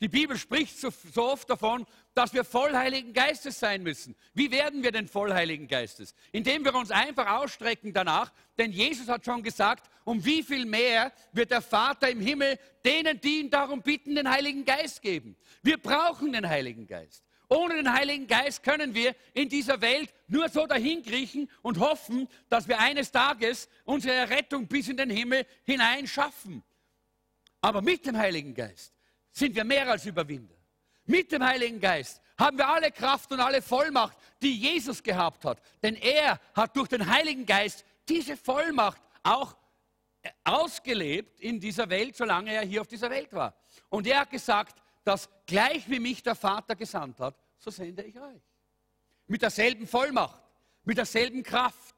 Die 0.00 0.08
Bibel 0.08 0.36
spricht 0.36 0.78
so, 0.78 0.90
so, 0.90 1.30
oft 1.30 1.48
davon, 1.48 1.86
dass 2.14 2.34
wir 2.34 2.44
voll 2.44 2.74
Heiligen 2.74 3.12
Geistes 3.12 3.58
sein 3.58 3.82
müssen. 3.82 4.14
Wie 4.34 4.50
werden 4.50 4.82
wir 4.82 4.92
denn 4.92 5.08
voll 5.08 5.32
Heiligen 5.32 5.68
Geistes? 5.68 6.14
Indem 6.32 6.64
wir 6.64 6.74
uns 6.74 6.90
einfach 6.90 7.40
ausstrecken 7.40 7.92
danach, 7.92 8.32
denn 8.58 8.72
Jesus 8.72 9.08
hat 9.08 9.24
schon 9.24 9.42
gesagt, 9.42 9.88
um 10.04 10.22
wie 10.24 10.42
viel 10.42 10.66
mehr 10.66 11.12
wird 11.32 11.52
der 11.52 11.62
Vater 11.62 12.10
im 12.10 12.20
Himmel 12.20 12.58
denen, 12.84 13.20
die 13.20 13.40
ihn 13.40 13.50
darum 13.50 13.82
bitten, 13.82 14.16
den 14.16 14.28
Heiligen 14.28 14.64
Geist 14.64 15.00
geben. 15.00 15.36
Wir 15.62 15.78
brauchen 15.78 16.32
den 16.32 16.48
Heiligen 16.48 16.86
Geist. 16.86 17.24
Ohne 17.48 17.76
den 17.76 17.92
Heiligen 17.92 18.26
Geist 18.26 18.62
können 18.62 18.94
wir 18.94 19.14
in 19.32 19.48
dieser 19.48 19.80
Welt 19.80 20.12
nur 20.26 20.48
so 20.48 20.66
dahinkriechen 20.66 21.48
und 21.62 21.78
hoffen, 21.78 22.28
dass 22.48 22.68
wir 22.68 22.80
eines 22.80 23.12
Tages 23.12 23.68
unsere 23.84 24.28
Rettung 24.28 24.66
bis 24.66 24.88
in 24.88 24.96
den 24.96 25.10
Himmel 25.10 25.46
hinein 25.64 26.06
schaffen. 26.06 26.64
Aber 27.64 27.80
mit 27.80 28.04
dem 28.04 28.18
Heiligen 28.18 28.52
Geist 28.52 28.92
sind 29.32 29.56
wir 29.56 29.64
mehr 29.64 29.88
als 29.88 30.04
Überwinder. 30.04 30.54
Mit 31.06 31.32
dem 31.32 31.42
Heiligen 31.42 31.80
Geist 31.80 32.20
haben 32.36 32.58
wir 32.58 32.68
alle 32.68 32.90
Kraft 32.90 33.32
und 33.32 33.40
alle 33.40 33.62
Vollmacht, 33.62 34.18
die 34.42 34.54
Jesus 34.54 35.02
gehabt 35.02 35.46
hat. 35.46 35.62
Denn 35.82 35.94
er 35.94 36.38
hat 36.52 36.76
durch 36.76 36.88
den 36.88 37.08
Heiligen 37.08 37.46
Geist 37.46 37.86
diese 38.06 38.36
Vollmacht 38.36 39.00
auch 39.22 39.56
ausgelebt 40.44 41.40
in 41.40 41.58
dieser 41.58 41.88
Welt, 41.88 42.14
solange 42.14 42.52
er 42.52 42.66
hier 42.66 42.82
auf 42.82 42.86
dieser 42.86 43.08
Welt 43.08 43.32
war. 43.32 43.54
Und 43.88 44.06
er 44.06 44.20
hat 44.20 44.30
gesagt, 44.30 44.76
dass 45.02 45.30
gleich 45.46 45.88
wie 45.88 46.00
mich 46.00 46.22
der 46.22 46.34
Vater 46.34 46.76
gesandt 46.76 47.18
hat, 47.18 47.34
so 47.56 47.70
sende 47.70 48.02
ich 48.02 48.20
euch. 48.20 48.42
Mit 49.26 49.40
derselben 49.40 49.86
Vollmacht, 49.86 50.42
mit 50.84 50.98
derselben 50.98 51.42
Kraft. 51.42 51.94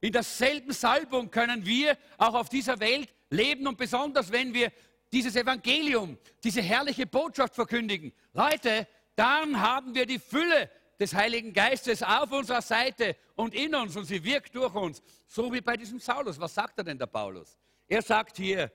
In 0.00 0.10
derselben 0.10 0.72
Salbung 0.72 1.30
können 1.30 1.64
wir 1.64 1.96
auch 2.18 2.34
auf 2.34 2.48
dieser 2.48 2.80
Welt 2.80 3.08
leben 3.30 3.66
und 3.66 3.76
besonders 3.76 4.30
wenn 4.30 4.54
wir 4.54 4.72
dieses 5.12 5.36
Evangelium, 5.36 6.18
diese 6.42 6.62
herrliche 6.62 7.06
Botschaft 7.06 7.54
verkündigen. 7.54 8.12
Leute, 8.32 8.86
dann 9.14 9.60
haben 9.60 9.94
wir 9.94 10.06
die 10.06 10.18
Fülle 10.18 10.70
des 10.98 11.14
Heiligen 11.14 11.52
Geistes 11.52 12.02
auf 12.02 12.32
unserer 12.32 12.62
Seite 12.62 13.16
und 13.34 13.54
in 13.54 13.74
uns 13.74 13.96
und 13.96 14.04
sie 14.04 14.22
wirkt 14.24 14.54
durch 14.54 14.74
uns. 14.74 15.02
So 15.26 15.52
wie 15.52 15.60
bei 15.60 15.76
diesem 15.76 15.98
Saulus. 15.98 16.40
Was 16.40 16.54
sagt 16.54 16.78
er 16.78 16.84
denn 16.84 16.98
der 16.98 17.06
Paulus? 17.06 17.58
Er 17.88 18.02
sagt 18.02 18.36
hier, 18.36 18.70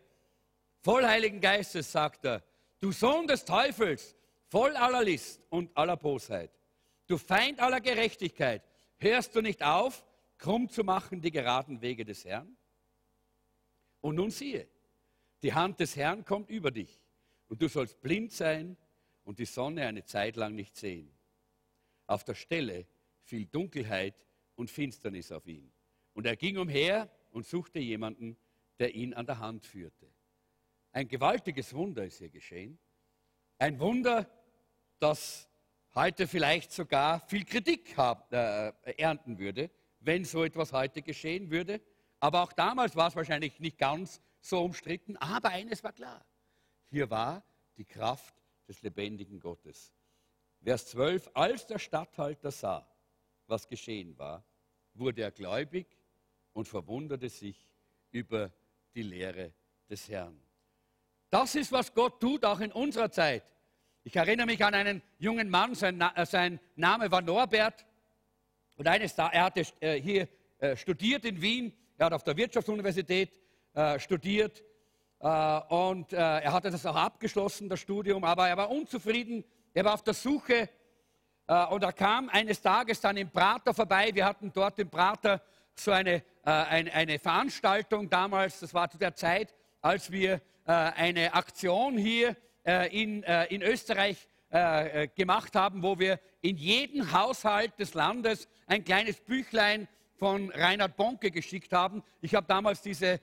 voll 0.82 1.06
Heiligen 1.06 1.42
Geistes, 1.42 1.92
sagt 1.92 2.26
er, 2.26 2.44
du 2.80 2.92
Sohn 2.92 3.28
des 3.28 3.44
Teufels, 3.46 4.16
voll 4.48 4.76
aller 4.76 5.04
List 5.04 5.42
und 5.50 5.76
aller 5.76 5.98
Bosheit, 5.98 6.52
du 7.08 7.18
Feind 7.18 7.60
aller 7.60 7.82
Gerechtigkeit, 7.82 8.64
hörst 8.98 9.36
du 9.36 9.42
nicht 9.42 9.64
auf, 9.64 10.06
krumm 10.38 10.70
zu 10.70 10.84
machen 10.84 11.22
die 11.22 11.32
geraden 11.32 11.82
Wege 11.82 12.06
des 12.06 12.26
Herrn? 12.26 12.56
Und 14.00 14.16
nun 14.16 14.32
siehe, 14.32 14.68
die 15.43 15.53
Hand 15.53 15.79
des 15.79 15.95
Herrn 15.95 16.25
kommt 16.25 16.50
über 16.50 16.71
dich 16.71 17.01
und 17.48 17.62
du 17.62 17.67
sollst 17.67 18.01
blind 18.01 18.31
sein 18.31 18.77
und 19.24 19.39
die 19.39 19.45
Sonne 19.45 19.86
eine 19.86 20.03
Zeit 20.03 20.36
lang 20.36 20.55
nicht 20.55 20.75
sehen. 20.75 21.12
Auf 22.07 22.24
der 22.24 22.36
Stelle 22.36 22.88
fiel 23.24 23.45
Dunkelheit 23.45 24.25
und 24.55 24.69
Finsternis 24.69 25.31
auf 25.31 25.48
ihn. 25.48 25.71
Und 26.13 26.25
er 26.25 26.36
ging 26.36 26.57
umher 26.57 27.10
und 27.31 27.45
suchte 27.45 27.79
jemanden, 27.79 28.38
der 28.79 28.95
ihn 28.95 29.13
an 29.13 29.25
der 29.25 29.39
Hand 29.39 29.65
führte. 29.65 30.07
Ein 30.91 31.07
gewaltiges 31.07 31.74
Wunder 31.74 32.05
ist 32.05 32.17
hier 32.17 32.29
geschehen. 32.29 32.77
Ein 33.57 33.79
Wunder, 33.79 34.29
das 35.00 35.48
heute 35.95 36.27
vielleicht 36.27 36.71
sogar 36.71 37.19
viel 37.21 37.45
Kritik 37.45 37.95
haben, 37.95 38.24
äh, 38.31 38.74
ernten 38.98 39.38
würde, 39.38 39.71
wenn 40.00 40.25
so 40.25 40.43
etwas 40.43 40.74
heute 40.74 41.01
geschehen 41.01 41.50
würde. 41.50 41.81
Aber 42.19 42.43
auch 42.43 42.53
damals 42.53 42.95
war 42.95 43.07
es 43.07 43.15
wahrscheinlich 43.15 43.60
nicht 43.60 43.77
ganz 43.77 44.21
so 44.41 44.63
umstritten. 44.63 45.15
Aber 45.17 45.50
eines 45.50 45.83
war 45.83 45.93
klar. 45.93 46.25
Hier 46.89 47.10
war 47.10 47.43
die 47.77 47.86
Kraft 47.86 48.36
des 48.67 48.81
lebendigen 48.81 49.39
Gottes. 49.39 49.93
Vers 50.63 50.88
12, 50.88 51.31
als 51.33 51.65
der 51.65 51.79
Statthalter 51.79 52.51
sah, 52.51 52.88
was 53.48 53.67
geschehen 53.67 54.17
war, 54.17 54.43
wurde 54.93 55.21
er 55.21 55.31
gläubig 55.31 55.88
und 56.53 56.67
verwunderte 56.67 57.29
sich 57.29 57.67
über 58.12 58.51
die 58.93 59.03
Lehre 59.03 59.53
des 59.89 60.07
Herrn. 60.10 60.39
Das 61.29 61.55
ist, 61.55 61.71
was 61.71 61.93
Gott 61.93 62.19
tut, 62.19 62.43
auch 62.43 62.60
in 62.60 62.71
unserer 62.71 63.10
Zeit. 63.10 63.43
Ich 64.03 64.15
erinnere 64.15 64.45
mich 64.45 64.63
an 64.63 64.74
einen 64.74 65.01
jungen 65.17 65.50
Mann, 65.50 65.75
sein, 65.75 66.01
äh, 66.01 66.25
sein 66.25 66.60
Name 66.75 67.10
war 67.12 67.21
Norbert. 67.21 67.86
Und 68.75 68.88
eines 68.88 69.15
da, 69.15 69.29
er 69.29 69.45
hatte 69.45 69.63
äh, 69.79 70.01
hier 70.01 70.27
äh, 70.60 70.75
studiert 70.75 71.24
in 71.25 71.41
Wien, 71.41 71.74
er 71.98 72.07
hat 72.07 72.13
auf 72.13 72.24
der 72.24 72.36
Wirtschaftsuniversität 72.36 73.31
studiert 73.98 74.63
und 75.20 76.13
er 76.13 76.51
hatte 76.51 76.72
das 76.72 76.86
auch 76.86 76.96
abgeschlossen, 76.96 77.70
das 77.70 77.80
Studium, 77.80 78.24
aber 78.24 78.48
er 78.48 78.58
war 78.58 78.70
unzufrieden, 78.70 79.44
er 79.74 79.86
war 79.86 79.94
auf 79.94 80.04
der 80.04 80.13
Suche 80.13 80.70
und 81.70 81.84
er 81.84 81.94
kam 81.94 82.28
eines 82.30 82.62
Tages 82.62 83.00
dann 83.00 83.18
im 83.18 83.30
Prater 83.30 83.74
vorbei. 83.74 84.10
Wir 84.13 84.25
hatten 84.25 84.51
dort 84.51 84.80
im 84.80 84.90
Prater 84.90 85.42
so 85.75 85.92
eine, 85.92 86.24
eine, 86.44 86.92
eine 86.94 87.20
Veranstaltung 87.20 88.10
damals, 88.10 88.60
das 88.60 88.74
war 88.74 88.90
zu 88.90 88.98
der 88.98 89.16
Zeit, 89.16 89.54
als 89.82 90.12
wir 90.12 90.42
eine 90.66 91.34
Aktion 91.34 91.98
hier 91.98 92.36
äh, 92.63 92.96
in, 92.96 93.24
äh, 93.24 93.46
in 93.46 93.63
Österreich 93.63 94.28
äh, 94.51 95.08
gemacht 95.08 95.56
haben, 95.56 95.82
wo 95.82 95.98
wir 95.98 96.20
in 96.42 96.58
jeden 96.58 97.12
Haushalt 97.12 97.80
des 97.80 97.96
Landes 97.96 98.48
ein 98.68 98.84
kleines 98.84 99.20
Büchlein 99.20 99.88
von 100.22 100.51
Reinhard 100.51 100.98
Bonke 100.98 101.32
geschickt 101.32 101.74
haben. 101.74 102.04
Ich 102.22 102.36
habe 102.36 102.46
damals 102.46 102.84
diese, 102.84 103.20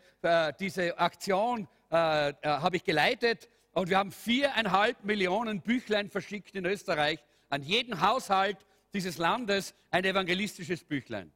diese 0.58 0.98
Aktion 0.98 1.68
äh, 1.90 2.34
habe 2.42 2.74
ich 2.74 2.82
geleitet 2.82 3.48
und 3.70 3.88
wir 3.88 3.98
haben 3.98 4.10
viereinhalb 4.10 5.04
Millionen 5.04 5.60
Büchlein 5.60 6.10
verschickt 6.10 6.56
in 6.56 6.66
Österreich 6.66 7.22
an 7.50 7.62
jeden 7.62 8.00
Haushalt 8.00 8.56
dieses 8.92 9.16
Landes 9.16 9.76
ein 9.92 10.04
evangelistisches 10.04 10.82
Büchlein. 10.82 11.32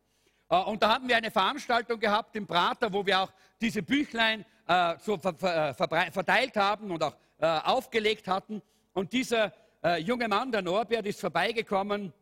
Und 0.49 0.83
da 0.83 0.95
haben 0.95 1.07
wir 1.07 1.17
eine 1.17 1.31
Veranstaltung 1.31 2.01
gehabt 2.01 2.35
im 2.35 2.49
Prater, 2.49 2.93
wo 2.93 3.07
wir 3.07 3.21
auch 3.21 3.33
diese 3.61 3.85
Büchlein 3.85 4.45
äh, 4.67 4.97
so 4.99 5.17
ver 5.17 5.33
ver 5.33 5.75
verteilt 6.11 6.57
haben 6.57 6.91
und 6.91 7.05
auch 7.05 7.17
äh, 7.39 7.47
aufgelegt 7.47 8.27
hatten. 8.27 8.63
Und 8.95 9.13
dieser 9.13 9.53
äh, 9.85 9.99
junge 9.99 10.27
Mann, 10.27 10.51
der 10.51 10.63
Norbert, 10.63 11.07
ist 11.07 11.21
vorbeigekommen 11.21 12.13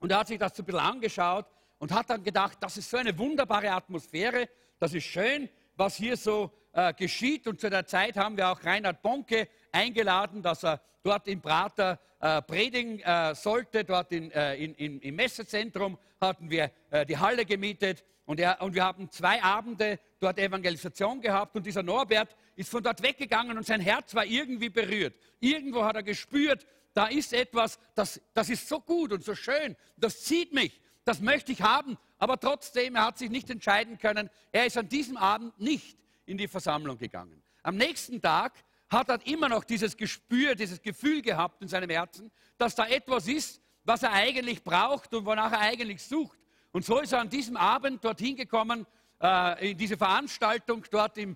und 0.00 0.10
er 0.10 0.20
hat 0.20 0.28
sich 0.28 0.38
das 0.38 0.56
so 0.56 0.62
ein 0.62 0.66
bisschen 0.66 0.80
angeschaut 0.80 1.44
und 1.78 1.92
hat 1.92 2.10
dann 2.10 2.22
gedacht, 2.22 2.58
das 2.60 2.76
ist 2.76 2.90
so 2.90 2.96
eine 2.96 3.16
wunderbare 3.18 3.70
Atmosphäre, 3.70 4.48
das 4.78 4.94
ist 4.94 5.04
schön, 5.04 5.48
was 5.76 5.96
hier 5.96 6.16
so 6.16 6.50
äh, 6.72 6.92
geschieht. 6.94 7.46
Und 7.46 7.60
zu 7.60 7.70
der 7.70 7.86
Zeit 7.86 8.16
haben 8.16 8.36
wir 8.36 8.48
auch 8.48 8.62
Reinhard 8.64 9.02
Bonke 9.02 9.48
eingeladen, 9.72 10.42
dass 10.42 10.64
er 10.64 10.80
dort 11.02 11.28
im 11.28 11.40
Prater 11.40 12.00
äh, 12.20 12.42
predigen 12.42 13.00
äh, 13.00 13.34
sollte. 13.34 13.84
Dort 13.84 14.12
in, 14.12 14.30
äh, 14.30 14.56
in, 14.56 14.74
in, 14.74 15.00
im 15.00 15.16
Messezentrum 15.16 15.98
hatten 16.20 16.50
wir 16.50 16.70
äh, 16.90 17.04
die 17.06 17.18
Halle 17.18 17.44
gemietet 17.44 18.04
und, 18.26 18.40
er, 18.40 18.60
und 18.62 18.74
wir 18.74 18.84
haben 18.84 19.10
zwei 19.10 19.42
Abende 19.42 19.98
dort 20.18 20.38
Evangelisation 20.38 21.20
gehabt 21.20 21.56
und 21.56 21.66
dieser 21.66 21.82
Norbert 21.82 22.34
ist 22.56 22.70
von 22.70 22.82
dort 22.82 23.02
weggegangen 23.02 23.56
und 23.56 23.66
sein 23.66 23.80
Herz 23.80 24.14
war 24.14 24.24
irgendwie 24.24 24.70
berührt. 24.70 25.14
Irgendwo 25.40 25.84
hat 25.84 25.96
er 25.96 26.02
gespürt, 26.02 26.66
da 26.94 27.06
ist 27.06 27.32
etwas, 27.32 27.78
das, 27.94 28.20
das 28.32 28.48
ist 28.48 28.68
so 28.68 28.80
gut 28.80 29.12
und 29.12 29.22
so 29.22 29.34
schön, 29.34 29.76
das 29.96 30.22
zieht 30.22 30.52
mich, 30.54 30.80
das 31.04 31.20
möchte 31.20 31.52
ich 31.52 31.62
haben, 31.62 31.98
aber 32.18 32.40
trotzdem, 32.40 32.96
er 32.96 33.06
hat 33.06 33.18
sich 33.18 33.30
nicht 33.30 33.50
entscheiden 33.50 33.98
können. 33.98 34.30
Er 34.52 34.66
ist 34.66 34.78
an 34.78 34.88
diesem 34.88 35.16
Abend 35.16 35.58
nicht 35.60 35.98
in 36.26 36.38
die 36.38 36.48
Versammlung 36.48 36.98
gegangen. 36.98 37.42
Am 37.62 37.76
nächsten 37.76 38.20
Tag 38.20 38.52
hat 38.88 39.08
er 39.08 39.26
immer 39.26 39.48
noch 39.48 39.64
dieses 39.64 39.96
Gespür, 39.96 40.54
dieses 40.54 40.80
Gefühl 40.80 41.22
gehabt 41.22 41.62
in 41.62 41.68
seinem 41.68 41.90
Herzen, 41.90 42.30
dass 42.56 42.74
da 42.74 42.86
etwas 42.86 43.26
ist, 43.26 43.60
was 43.84 44.02
er 44.02 44.12
eigentlich 44.12 44.62
braucht 44.62 45.12
und 45.14 45.26
wonach 45.26 45.52
er 45.52 45.60
eigentlich 45.60 46.02
sucht. 46.02 46.38
Und 46.72 46.84
so 46.84 47.00
ist 47.00 47.12
er 47.12 47.20
an 47.20 47.28
diesem 47.28 47.56
Abend 47.56 48.04
dorthin 48.04 48.36
gekommen, 48.36 48.86
äh, 49.24 49.70
in 49.70 49.78
diese 49.78 49.96
Veranstaltung 49.96 50.84
dort 50.90 51.16
im, 51.16 51.34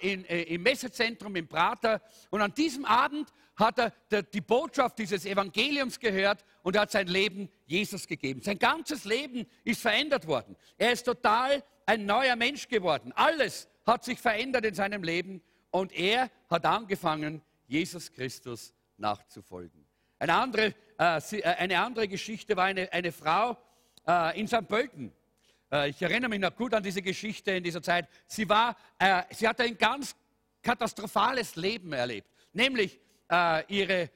in, 0.00 0.24
äh, 0.24 0.42
im 0.44 0.62
Messezentrum 0.62 1.36
im 1.36 1.46
Prater. 1.46 2.00
Und 2.30 2.40
an 2.40 2.54
diesem 2.54 2.86
Abend 2.86 3.30
hat 3.56 3.78
er 3.78 3.92
der, 4.10 4.22
die 4.22 4.40
Botschaft 4.40 4.98
dieses 4.98 5.26
Evangeliums 5.26 6.00
gehört 6.00 6.44
und 6.62 6.78
hat 6.78 6.90
sein 6.90 7.08
Leben 7.08 7.50
Jesus 7.66 8.06
gegeben. 8.06 8.40
Sein 8.40 8.58
ganzes 8.58 9.04
Leben 9.04 9.46
ist 9.64 9.82
verändert 9.82 10.26
worden. 10.26 10.56
Er 10.78 10.92
ist 10.92 11.04
total 11.04 11.62
ein 11.84 12.06
neuer 12.06 12.36
Mensch 12.36 12.68
geworden. 12.68 13.12
Alles 13.14 13.68
hat 13.84 14.04
sich 14.04 14.18
verändert 14.18 14.64
in 14.64 14.74
seinem 14.74 15.02
Leben 15.02 15.42
und 15.70 15.92
er 15.92 16.30
hat 16.48 16.64
angefangen, 16.64 17.42
Jesus 17.66 18.10
Christus 18.12 18.72
nachzufolgen. 18.96 19.86
Eine 20.18 20.34
andere, 20.34 20.74
äh, 20.98 21.18
äh 21.18 21.42
eine 21.42 21.80
andere 21.80 22.08
Geschichte 22.08 22.56
war 22.56 22.64
eine, 22.64 22.90
eine 22.92 23.12
Frau, 23.12 23.58
äh, 24.06 24.40
in 24.40 24.48
St. 24.48 24.66
Pölten. 24.68 25.12
Äh, 25.72 25.90
ich 25.90 26.00
erinnere 26.00 26.30
mich 26.30 26.40
noch 26.40 26.54
gut 26.54 26.74
an 26.74 26.82
diese 26.82 27.02
Geschichte 27.02 27.52
in 27.52 27.62
dieser 27.62 27.82
Zeit. 27.82 28.08
Sie, 28.26 28.48
war, 28.48 28.76
äh, 28.98 29.22
sie 29.30 29.46
hatte 29.48 29.64
ein 29.64 29.76
ganz 29.76 30.14
katastrophales 30.62 31.56
Leben 31.56 31.92
erlebt. 31.92 32.28
Nämlich 32.52 32.98
äh, 33.30 33.64
ihre, 33.68 34.10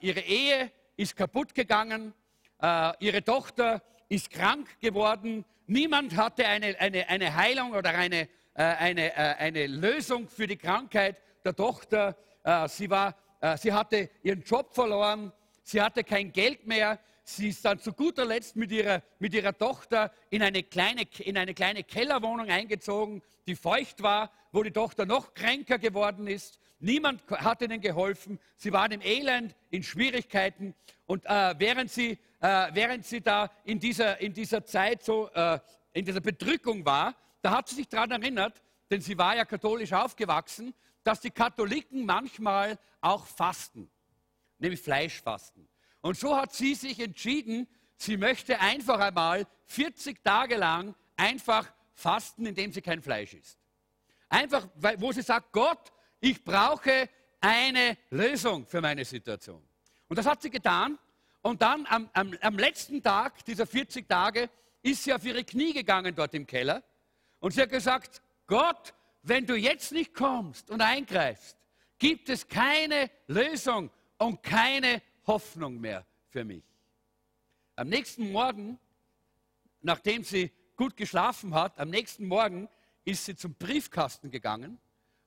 ihre 0.00 0.20
Ehe 0.20 0.72
ist 0.96 1.14
kaputt 1.14 1.54
gegangen, 1.54 2.12
ihre 2.98 3.22
Tochter 3.22 3.80
ist 4.08 4.28
krank 4.28 4.80
geworden. 4.80 5.44
Niemand 5.68 6.16
hatte 6.16 6.48
eine, 6.48 6.74
eine, 6.80 7.08
eine 7.08 7.36
Heilung 7.36 7.72
oder 7.72 7.90
eine, 7.90 8.28
eine, 8.54 9.14
eine 9.14 9.68
Lösung 9.68 10.26
für 10.26 10.48
die 10.48 10.56
Krankheit 10.56 11.16
der 11.44 11.54
Tochter. 11.54 12.16
sie, 12.66 12.90
war, 12.90 13.14
sie 13.56 13.72
hatte 13.72 14.10
ihren 14.24 14.42
Job 14.42 14.74
verloren, 14.74 15.32
sie 15.62 15.80
hatte 15.80 16.02
kein 16.02 16.32
Geld 16.32 16.66
mehr, 16.66 16.98
sie 17.36 17.48
ist 17.48 17.64
dann 17.64 17.78
zu 17.78 17.92
guter 17.92 18.24
Letzt 18.24 18.56
mit 18.56 18.70
ihrer, 18.70 19.02
mit 19.18 19.34
ihrer 19.34 19.56
Tochter 19.56 20.12
in 20.30 20.42
eine, 20.42 20.62
kleine, 20.62 21.02
in 21.18 21.36
eine 21.36 21.54
kleine 21.54 21.84
Kellerwohnung 21.84 22.48
eingezogen, 22.48 23.22
die 23.46 23.56
feucht 23.56 24.02
war, 24.02 24.30
wo 24.52 24.62
die 24.62 24.70
Tochter 24.70 25.06
noch 25.06 25.34
kränker 25.34 25.78
geworden 25.78 26.26
ist. 26.26 26.58
Niemand 26.78 27.22
hat 27.30 27.62
ihnen 27.62 27.80
geholfen. 27.80 28.38
Sie 28.56 28.72
waren 28.72 28.92
im 28.92 29.00
Elend, 29.02 29.54
in 29.70 29.82
Schwierigkeiten. 29.82 30.74
Und 31.06 31.24
äh, 31.26 31.54
während, 31.58 31.90
sie, 31.90 32.18
äh, 32.40 32.70
während 32.72 33.06
sie 33.06 33.20
da 33.20 33.50
in 33.64 33.78
dieser, 33.78 34.20
in 34.20 34.32
dieser 34.32 34.64
Zeit 34.64 35.04
so, 35.04 35.28
äh, 35.30 35.58
in 35.92 36.04
dieser 36.04 36.20
Bedrückung 36.20 36.84
war, 36.84 37.14
da 37.40 37.52
hat 37.52 37.68
sie 37.68 37.76
sich 37.76 37.88
daran 37.88 38.10
erinnert, 38.10 38.62
denn 38.90 39.00
sie 39.00 39.16
war 39.16 39.36
ja 39.36 39.44
katholisch 39.44 39.92
aufgewachsen, 39.92 40.74
dass 41.04 41.20
die 41.20 41.30
Katholiken 41.30 42.04
manchmal 42.04 42.78
auch 43.00 43.26
fasten. 43.26 43.90
nämlich 44.58 44.80
Fleischfasten. 44.80 45.68
Und 46.02 46.18
so 46.18 46.36
hat 46.36 46.52
sie 46.52 46.74
sich 46.74 47.00
entschieden, 47.00 47.66
sie 47.96 48.16
möchte 48.16 48.60
einfach 48.60 48.98
einmal 48.98 49.46
40 49.66 50.22
Tage 50.22 50.56
lang 50.56 50.94
einfach 51.16 51.72
fasten, 51.94 52.44
indem 52.44 52.72
sie 52.72 52.82
kein 52.82 53.00
Fleisch 53.00 53.32
isst. 53.32 53.58
Einfach, 54.28 54.68
wo 54.98 55.12
sie 55.12 55.22
sagt, 55.22 55.52
Gott, 55.52 55.92
ich 56.20 56.42
brauche 56.44 57.08
eine 57.40 57.96
Lösung 58.10 58.66
für 58.66 58.80
meine 58.80 59.04
Situation. 59.04 59.62
Und 60.08 60.16
das 60.16 60.26
hat 60.26 60.42
sie 60.42 60.50
getan. 60.50 60.98
Und 61.40 61.62
dann 61.62 61.86
am, 61.86 62.08
am, 62.12 62.36
am 62.40 62.58
letzten 62.58 63.02
Tag 63.02 63.44
dieser 63.44 63.66
40 63.66 64.08
Tage 64.08 64.50
ist 64.82 65.04
sie 65.04 65.12
auf 65.12 65.24
ihre 65.24 65.44
Knie 65.44 65.72
gegangen 65.72 66.14
dort 66.14 66.34
im 66.34 66.46
Keller. 66.46 66.82
Und 67.40 67.52
sie 67.52 67.62
hat 67.62 67.70
gesagt, 67.70 68.22
Gott, 68.46 68.94
wenn 69.22 69.46
du 69.46 69.54
jetzt 69.54 69.92
nicht 69.92 70.14
kommst 70.14 70.70
und 70.70 70.80
eingreifst, 70.80 71.56
gibt 71.98 72.28
es 72.28 72.48
keine 72.48 73.10
Lösung 73.28 73.90
und 74.18 74.42
keine 74.42 75.02
Hoffnung 75.26 75.80
mehr 75.80 76.06
für 76.28 76.44
mich. 76.44 76.64
Am 77.76 77.88
nächsten 77.88 78.32
Morgen, 78.32 78.78
nachdem 79.80 80.24
sie 80.24 80.50
gut 80.76 80.96
geschlafen 80.96 81.54
hat, 81.54 81.78
am 81.78 81.90
nächsten 81.90 82.26
Morgen 82.26 82.68
ist 83.04 83.24
sie 83.24 83.36
zum 83.36 83.54
Briefkasten 83.54 84.30
gegangen 84.30 84.78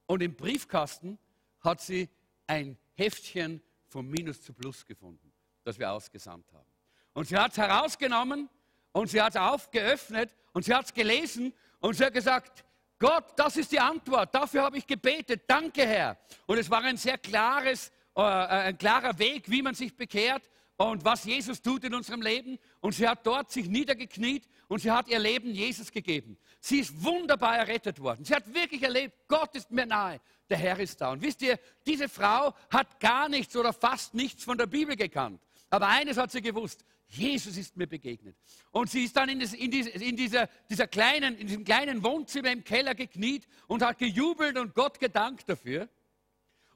und 0.05 0.21
im 0.21 0.35
Briefkasten 0.35 1.17
hat 1.61 1.81
sie 1.81 2.09
ein 2.47 2.77
Heftchen 2.93 3.61
vom 3.87 4.07
Minus 4.09 4.41
zu 4.41 4.53
Plus 4.53 4.85
gefunden, 4.85 5.31
das 5.63 5.79
wir 5.79 5.91
ausgesandt 5.91 6.51
haben. 6.53 6.65
Und 7.13 7.27
sie 7.27 7.37
hat 7.37 7.51
es 7.51 7.57
herausgenommen 7.57 8.49
und 8.91 9.09
sie 9.09 9.21
hat 9.21 9.35
es 9.35 9.41
aufgeöffnet 9.41 10.35
und 10.53 10.65
sie 10.65 10.73
hat 10.73 10.85
es 10.85 10.93
gelesen 10.93 11.53
und 11.79 11.95
sie 11.95 12.05
hat 12.05 12.13
gesagt, 12.13 12.63
Gott, 12.99 13.37
das 13.37 13.57
ist 13.57 13.71
die 13.71 13.79
Antwort, 13.79 14.33
dafür 14.33 14.63
habe 14.63 14.77
ich 14.77 14.87
gebetet, 14.87 15.43
danke 15.47 15.85
Herr. 15.85 16.17
Und 16.45 16.57
es 16.57 16.69
war 16.69 16.81
ein 16.83 16.97
sehr 16.97 17.17
klares, 17.17 17.91
ein 18.21 18.77
klarer 18.77 19.19
Weg, 19.19 19.49
wie 19.49 19.61
man 19.61 19.75
sich 19.75 19.95
bekehrt 19.95 20.49
und 20.77 21.05
was 21.05 21.25
Jesus 21.25 21.61
tut 21.61 21.83
in 21.83 21.93
unserem 21.93 22.21
Leben. 22.21 22.57
Und 22.81 22.93
sie 22.93 23.07
hat 23.07 23.25
dort 23.25 23.51
sich 23.51 23.67
niedergekniet 23.67 24.47
und 24.67 24.79
sie 24.79 24.91
hat 24.91 25.07
ihr 25.07 25.19
Leben 25.19 25.53
Jesus 25.53 25.91
gegeben. 25.91 26.37
Sie 26.59 26.79
ist 26.79 27.03
wunderbar 27.03 27.57
errettet 27.57 27.99
worden. 27.99 28.25
Sie 28.25 28.33
hat 28.33 28.51
wirklich 28.53 28.81
erlebt, 28.83 29.15
Gott 29.27 29.55
ist 29.55 29.71
mir 29.71 29.85
nahe, 29.85 30.19
der 30.49 30.57
Herr 30.57 30.79
ist 30.79 30.99
da. 30.99 31.11
Und 31.11 31.21
wisst 31.21 31.41
ihr, 31.41 31.59
diese 31.85 32.09
Frau 32.09 32.53
hat 32.69 32.99
gar 32.99 33.29
nichts 33.29 33.55
oder 33.55 33.73
fast 33.73 34.13
nichts 34.13 34.43
von 34.43 34.57
der 34.57 34.65
Bibel 34.65 34.95
gekannt. 34.95 35.39
Aber 35.69 35.87
eines 35.87 36.17
hat 36.17 36.31
sie 36.31 36.41
gewusst, 36.41 36.85
Jesus 37.07 37.57
ist 37.57 37.77
mir 37.77 37.87
begegnet. 37.87 38.35
Und 38.71 38.89
sie 38.89 39.03
ist 39.03 39.15
dann 39.15 39.29
in, 39.29 39.39
das, 39.39 39.53
in, 39.53 39.69
diese, 39.71 39.89
in 39.91 40.15
dieser, 40.15 40.47
dieser 40.69 40.87
kleinen, 40.87 41.37
in 41.37 41.47
diesem 41.47 41.63
kleinen 41.63 42.03
Wohnzimmer 42.03 42.51
im 42.51 42.63
Keller 42.63 42.95
gekniet 42.95 43.47
und 43.67 43.83
hat 43.83 43.99
gejubelt 43.99 44.57
und 44.57 44.73
Gott 44.73 44.99
gedankt 44.99 45.47
dafür. 45.47 45.87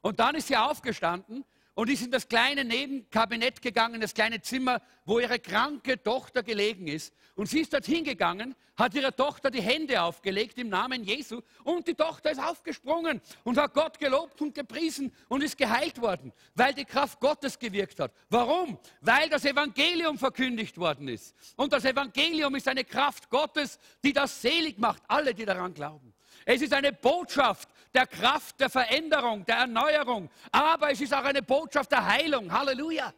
Und 0.02 0.20
dann 0.20 0.34
ist 0.34 0.48
sie 0.48 0.56
aufgestanden 0.56 1.44
und 1.74 1.88
ist 1.88 2.02
in 2.02 2.10
das 2.10 2.28
kleine 2.28 2.64
Nebenkabinett 2.64 3.62
gegangen, 3.62 4.00
das 4.00 4.14
kleine 4.14 4.40
Zimmer, 4.42 4.82
wo 5.04 5.18
ihre 5.18 5.38
kranke 5.38 6.02
Tochter 6.02 6.42
gelegen 6.42 6.86
ist. 6.88 7.14
Und 7.36 7.46
sie 7.46 7.60
ist 7.60 7.72
dort 7.72 7.86
hingegangen, 7.86 8.54
hat 8.76 8.94
ihrer 8.94 9.14
Tochter 9.14 9.50
die 9.50 9.62
Hände 9.62 10.02
aufgelegt 10.02 10.58
im 10.58 10.68
Namen 10.68 11.04
Jesu 11.04 11.40
und 11.64 11.86
die 11.86 11.94
Tochter 11.94 12.32
ist 12.32 12.38
aufgesprungen 12.38 13.20
und 13.44 13.56
hat 13.56 13.72
Gott 13.72 13.98
gelobt 13.98 14.40
und 14.42 14.54
gepriesen 14.54 15.12
und 15.28 15.42
ist 15.42 15.56
geheilt 15.56 16.00
worden, 16.00 16.32
weil 16.54 16.74
die 16.74 16.84
Kraft 16.84 17.20
Gottes 17.20 17.58
gewirkt 17.58 18.00
hat. 18.00 18.12
Warum? 18.28 18.78
Weil 19.00 19.28
das 19.28 19.44
Evangelium 19.44 20.18
verkündigt 20.18 20.76
worden 20.76 21.08
ist. 21.08 21.34
Und 21.56 21.72
das 21.72 21.84
Evangelium 21.84 22.54
ist 22.56 22.68
eine 22.68 22.84
Kraft 22.84 23.30
Gottes, 23.30 23.78
die 24.02 24.12
das 24.12 24.42
selig 24.42 24.78
macht, 24.78 25.02
alle, 25.08 25.34
die 25.34 25.44
daran 25.44 25.72
glauben. 25.72 26.12
Es 26.44 26.62
ist 26.62 26.72
eine 26.72 26.92
Botschaft 26.92 27.68
der 27.94 28.06
Kraft, 28.06 28.60
der 28.60 28.70
Veränderung, 28.70 29.44
der 29.44 29.56
Erneuerung, 29.56 30.30
aber 30.52 30.90
es 30.90 31.00
ist 31.00 31.12
auch 31.12 31.24
eine 31.24 31.42
Botschaft 31.42 31.90
der 31.90 32.04
Heilung. 32.04 32.52
Halleluja. 32.52 33.12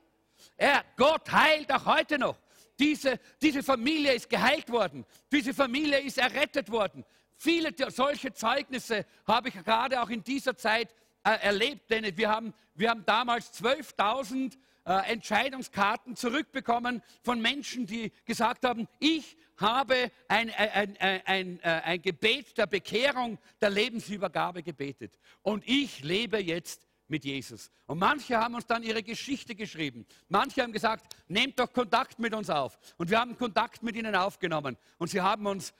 Er, 0.57 0.85
Gott 0.97 1.31
heilt 1.31 1.71
auch 1.73 1.87
heute 1.87 2.19
noch. 2.19 2.39
Diese, 2.79 3.21
diese 3.41 3.63
Familie 3.63 4.15
ist 4.15 4.29
geheilt 4.29 4.71
worden. 4.71 5.05
Diese 5.31 5.53
Familie 5.55 6.01
ist 6.01 6.19
errettet 6.19 6.71
worden. 6.71 7.05
Viele 7.37 7.73
solche 7.91 8.33
Zeugnisse 8.33 9.05
habe 9.27 9.49
ich 9.49 9.55
gerade 9.55 10.01
auch 10.01 10.09
in 10.09 10.25
dieser 10.25 10.57
Zeit 10.57 10.95
äh, 11.25 11.31
erlebt, 11.43 11.91
denn 11.91 12.17
wir 12.17 12.31
haben, 12.31 12.55
wir 12.75 12.91
haben 12.91 13.05
damals 13.05 13.53
12.000 13.63 14.57
äh, 14.85 15.13
Entscheidungskarten 15.13 16.17
zurückbekommen 16.17 17.03
von 17.23 17.41
Menschen, 17.41 17.87
die 17.87 18.13
gesagt 18.25 18.65
haben, 18.65 18.89
ich 18.99 19.37
habe 19.57 20.11
ein, 20.29 20.51
ein, 20.51 20.97
ein, 21.25 21.61
ein, 21.63 22.03
Gebet 22.03 22.59
der 22.59 22.67
Bekehrung, 22.67 23.39
der 23.61 23.71
Lebensübergabe 23.71 24.63
gebetet. 24.63 25.17
Und 25.43 25.63
ich 25.69 26.03
lebe 26.03 26.39
jetzt 26.39 26.87
mit 27.07 27.25
Jesus. 27.25 27.71
Und 27.87 27.99
manche 27.99 28.37
haben 28.39 28.55
uns 28.55 28.67
dann 28.67 28.83
ihre 28.83 29.03
Geschichte 29.03 29.55
geschrieben. 29.55 30.07
Manche 30.29 30.63
haben 30.63 30.73
gesagt, 30.73 31.15
nehmt 31.29 31.59
doch 31.61 31.73
Kontakt 31.73 32.19
mit 32.19 32.35
uns 32.35 32.51
auf. 32.51 32.79
Und 32.97 33.11
wir 33.11 33.21
haben 33.21 33.37
Kontakt 33.37 33.83
mit 33.83 33.95
ihnen 33.95 34.17
aufgenommen. 34.17 34.77
Und 34.99 35.09
sie 35.09 35.21
haben 35.21 35.47
uns 35.47 35.73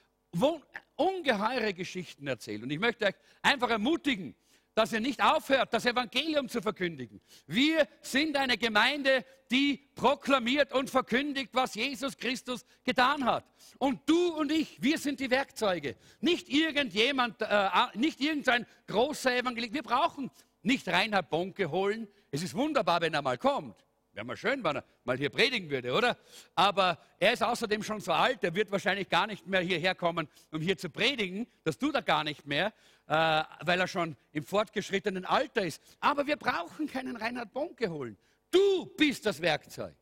ungeheure 0.97 1.75
Geschichten 1.75 2.27
erzählt. 2.27 2.63
Und 2.63 2.71
ich 2.71 2.79
möchte 2.79 3.07
euch 3.07 3.15
einfach 3.43 3.71
ermutigen, 3.71 4.35
dass 4.75 4.93
ihr 4.93 5.01
nicht 5.01 5.23
aufhört, 5.23 5.73
das 5.75 5.85
Evangelium 5.85 6.49
zu 6.49 6.63
verkündigen. 6.63 7.21
Wir 7.47 7.87
sind 8.01 8.37
eine 8.37 8.57
Gemeinde, 8.57 9.25
die 9.51 9.89
proklamiert 9.95 10.73
und 10.73 10.89
verkündigt, 10.89 11.51
was 11.53 11.75
Jesus 11.75 12.17
Christus 12.17 12.65
getan 12.85 13.25
hat. 13.25 13.45
Und 13.79 14.01
du 14.09 14.35
und 14.35 14.51
ich, 14.51 14.83
wir 14.83 14.99
sind 14.99 15.21
die 15.21 15.31
Werkzeuge. 15.31 15.97
Nicht 16.21 16.49
irgendjemand, 16.49 17.43
äh, 17.43 17.69
nicht 17.95 18.21
irgendein 18.21 18.67
großer 18.87 19.37
Evangelist. 19.37 19.75
Wir 19.75 19.83
brauchen 19.83 20.31
nicht 20.63 20.89
Reinhard 20.89 21.29
Bonke 21.29 21.71
holen. 21.71 22.09
Es 22.31 22.43
ist 22.43 22.55
wunderbar, 22.55 23.01
wenn 23.01 23.13
er 23.13 23.23
mal 23.23 23.39
kommt. 23.39 23.85
Wäre 24.15 24.27
mal 24.27 24.37
schön, 24.37 24.63
wenn 24.63 24.77
er 24.77 24.85
mal 25.05 25.17
hier 25.17 25.31
predigen 25.31 25.71
würde, 25.71 25.93
oder? 25.93 26.19
Aber 26.55 26.99
er 27.19 27.33
ist 27.33 27.43
außerdem 27.43 27.83
schon 27.83 27.99
so 28.01 28.13
alt, 28.13 28.45
er 28.45 28.55
wird 28.55 28.71
wahrscheinlich 28.71 29.09
gar 29.09 29.27
nicht 29.27 29.47
mehr 29.47 29.63
hierher 29.63 29.95
kommen, 29.95 30.29
um 30.51 30.61
hier 30.61 30.77
zu 30.77 30.91
predigen. 30.91 31.47
Das 31.65 31.79
tut 31.79 31.95
er 31.95 32.03
gar 32.03 32.23
nicht 32.23 32.47
mehr, 32.47 32.75
äh, 33.13 33.45
weil 33.67 33.79
er 33.79 33.89
schon 33.89 34.17
im 34.33 34.43
fortgeschrittenen 34.43 35.27
Alter 35.27 35.67
ist. 35.67 35.83
Aber 36.01 36.27
wir 36.27 36.37
brauchen 36.37 36.87
keinen 36.87 37.15
Reinhard 37.15 37.53
Bonke 37.53 37.91
holen. 37.91 38.17
Du 38.51 38.87
bist 38.97 39.27
das 39.27 39.43
Werkzeug. 39.43 39.95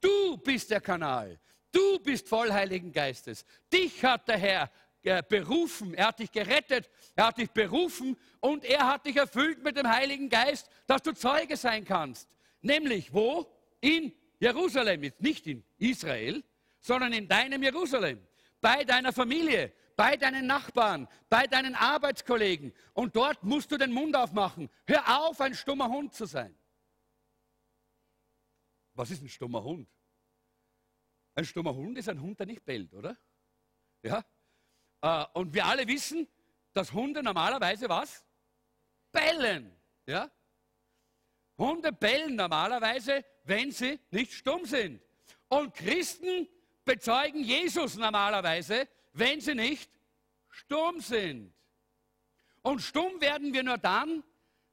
Du 0.00 0.36
bist 0.36 0.70
der 0.70 0.80
Kanal. 0.80 1.40
Du 1.72 1.98
bist 1.98 2.28
voll 2.28 2.52
Heiligen 2.52 2.92
Geistes. 2.92 3.44
Dich 3.72 4.04
hat 4.04 4.28
der 4.28 4.38
Herr 4.38 4.70
äh, 5.02 5.20
berufen. 5.28 5.94
Er 5.94 6.06
hat 6.06 6.20
dich 6.20 6.30
gerettet. 6.30 6.88
Er 7.16 7.26
hat 7.26 7.38
dich 7.38 7.50
berufen 7.50 8.16
und 8.38 8.64
er 8.64 8.86
hat 8.86 9.04
dich 9.04 9.16
erfüllt 9.16 9.64
mit 9.64 9.76
dem 9.76 9.88
Heiligen 9.88 10.28
Geist, 10.28 10.70
dass 10.86 11.02
du 11.02 11.12
Zeuge 11.12 11.56
sein 11.56 11.84
kannst. 11.84 12.28
Nämlich 12.60 13.12
wo? 13.12 13.52
In 13.80 14.12
Jerusalem, 14.38 15.10
nicht 15.18 15.48
in 15.48 15.64
Israel, 15.78 16.44
sondern 16.78 17.12
in 17.14 17.26
deinem 17.26 17.64
Jerusalem, 17.64 18.24
bei 18.60 18.84
deiner 18.84 19.12
Familie, 19.12 19.72
bei 19.96 20.16
deinen 20.16 20.46
Nachbarn, 20.46 21.08
bei 21.28 21.46
deinen 21.46 21.74
Arbeitskollegen. 21.74 22.72
Und 22.92 23.16
dort 23.16 23.42
musst 23.44 23.70
du 23.70 23.76
den 23.76 23.92
Mund 23.92 24.16
aufmachen. 24.16 24.70
Hör 24.86 25.20
auf, 25.20 25.40
ein 25.40 25.54
stummer 25.54 25.88
Hund 25.88 26.12
zu 26.14 26.26
sein. 26.26 26.56
Was 28.94 29.10
ist 29.10 29.22
ein 29.22 29.28
stummer 29.28 29.62
Hund? 29.62 29.88
Ein 31.34 31.44
stummer 31.44 31.74
Hund 31.74 31.98
ist 31.98 32.08
ein 32.08 32.20
Hund, 32.20 32.38
der 32.38 32.46
nicht 32.46 32.64
bellt, 32.64 32.94
oder? 32.94 33.16
Ja? 34.02 34.24
Äh, 35.00 35.26
und 35.34 35.52
wir 35.52 35.66
alle 35.66 35.86
wissen, 35.86 36.28
dass 36.72 36.92
Hunde 36.92 37.22
normalerweise 37.22 37.88
was? 37.88 38.24
Bellen. 39.10 39.76
Ja? 40.06 40.30
Hunde 41.58 41.92
bellen 41.92 42.36
normalerweise, 42.36 43.24
wenn 43.44 43.70
sie 43.70 43.98
nicht 44.10 44.32
stumm 44.32 44.64
sind. 44.64 45.02
Und 45.48 45.74
Christen 45.74 46.48
bezeugen 46.84 47.42
Jesus 47.42 47.96
normalerweise, 47.96 48.88
wenn 49.14 49.40
sie 49.40 49.54
nicht 49.54 49.90
stumm 50.50 51.00
sind. 51.00 51.52
Und 52.62 52.82
stumm 52.82 53.20
werden 53.20 53.52
wir 53.52 53.62
nur 53.62 53.78
dann, 53.78 54.22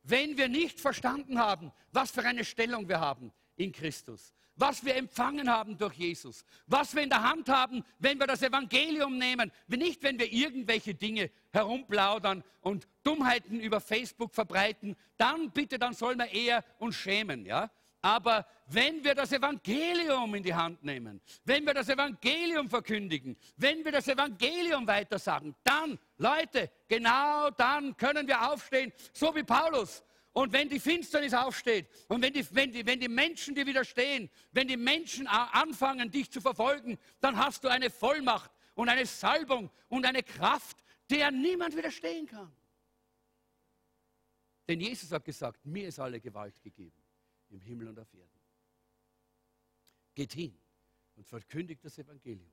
wenn 0.03 0.37
wir 0.37 0.49
nicht 0.49 0.79
verstanden 0.79 1.39
haben, 1.39 1.71
was 1.91 2.11
für 2.11 2.23
eine 2.23 2.43
Stellung 2.43 2.89
wir 2.89 2.99
haben 2.99 3.31
in 3.55 3.71
Christus 3.71 4.33
was 4.61 4.85
wir 4.85 4.95
empfangen 4.95 5.49
haben 5.49 5.77
durch 5.77 5.95
Jesus, 5.95 6.45
was 6.67 6.95
wir 6.95 7.03
in 7.03 7.09
der 7.09 7.23
Hand 7.23 7.49
haben, 7.49 7.83
wenn 7.99 8.19
wir 8.19 8.27
das 8.27 8.41
Evangelium 8.43 9.17
nehmen, 9.17 9.51
nicht 9.67 10.03
wenn 10.03 10.19
wir 10.19 10.31
irgendwelche 10.31 10.93
Dinge 10.93 11.31
herumplaudern 11.51 12.43
und 12.61 12.87
Dummheiten 13.03 13.59
über 13.59 13.81
Facebook 13.81 14.33
verbreiten, 14.33 14.95
dann 15.17 15.51
bitte, 15.51 15.79
dann 15.79 15.93
sollen 15.93 16.19
wir 16.19 16.31
eher 16.31 16.63
uns 16.77 16.95
schämen, 16.95 17.45
ja? 17.45 17.69
Aber 18.01 18.47
wenn 18.67 19.03
wir 19.03 19.13
das 19.13 19.31
Evangelium 19.31 20.33
in 20.33 20.41
die 20.41 20.53
Hand 20.53 20.83
nehmen, 20.83 21.21
wenn 21.45 21.65
wir 21.65 21.73
das 21.73 21.87
Evangelium 21.87 22.67
verkündigen, 22.67 23.37
wenn 23.57 23.85
wir 23.85 23.91
das 23.91 24.07
Evangelium 24.07 24.87
weitersagen, 24.87 25.55
dann, 25.63 25.99
Leute, 26.17 26.71
genau 26.87 27.51
dann 27.51 27.95
können 27.97 28.27
wir 28.27 28.51
aufstehen, 28.51 28.91
so 29.13 29.35
wie 29.35 29.43
Paulus. 29.43 30.03
Und 30.33 30.51
wenn 30.51 30.67
die 30.69 30.79
Finsternis 30.79 31.33
aufsteht 31.33 31.89
und 32.07 32.21
wenn 32.23 32.33
die, 32.33 32.45
wenn, 32.55 32.71
die, 32.71 32.85
wenn 32.85 32.99
die 32.99 33.09
Menschen 33.09 33.53
dir 33.53 33.67
widerstehen, 33.67 34.31
wenn 34.51 34.67
die 34.67 34.77
Menschen 34.77 35.27
anfangen, 35.27 36.09
dich 36.09 36.31
zu 36.31 36.41
verfolgen, 36.41 36.97
dann 37.19 37.37
hast 37.37 37.63
du 37.63 37.67
eine 37.67 37.89
Vollmacht 37.89 38.49
und 38.73 38.89
eine 38.89 39.05
Salbung 39.05 39.69
und 39.89 40.05
eine 40.05 40.23
Kraft, 40.23 40.77
der 41.09 41.29
niemand 41.29 41.75
widerstehen 41.75 42.25
kann. 42.25 42.51
Denn 44.67 44.79
Jesus 44.79 45.11
hat 45.11 45.25
gesagt, 45.25 45.63
mir 45.65 45.89
ist 45.89 45.99
alle 45.99 46.21
Gewalt 46.21 46.59
gegeben 46.63 47.00
im 47.51 47.61
Himmel 47.61 47.89
und 47.89 47.99
auf 47.99 48.13
Erden. 48.13 48.39
Geht 50.15 50.33
hin 50.33 50.57
und 51.15 51.25
verkündigt 51.27 51.83
das 51.85 51.97
Evangelium 51.97 52.51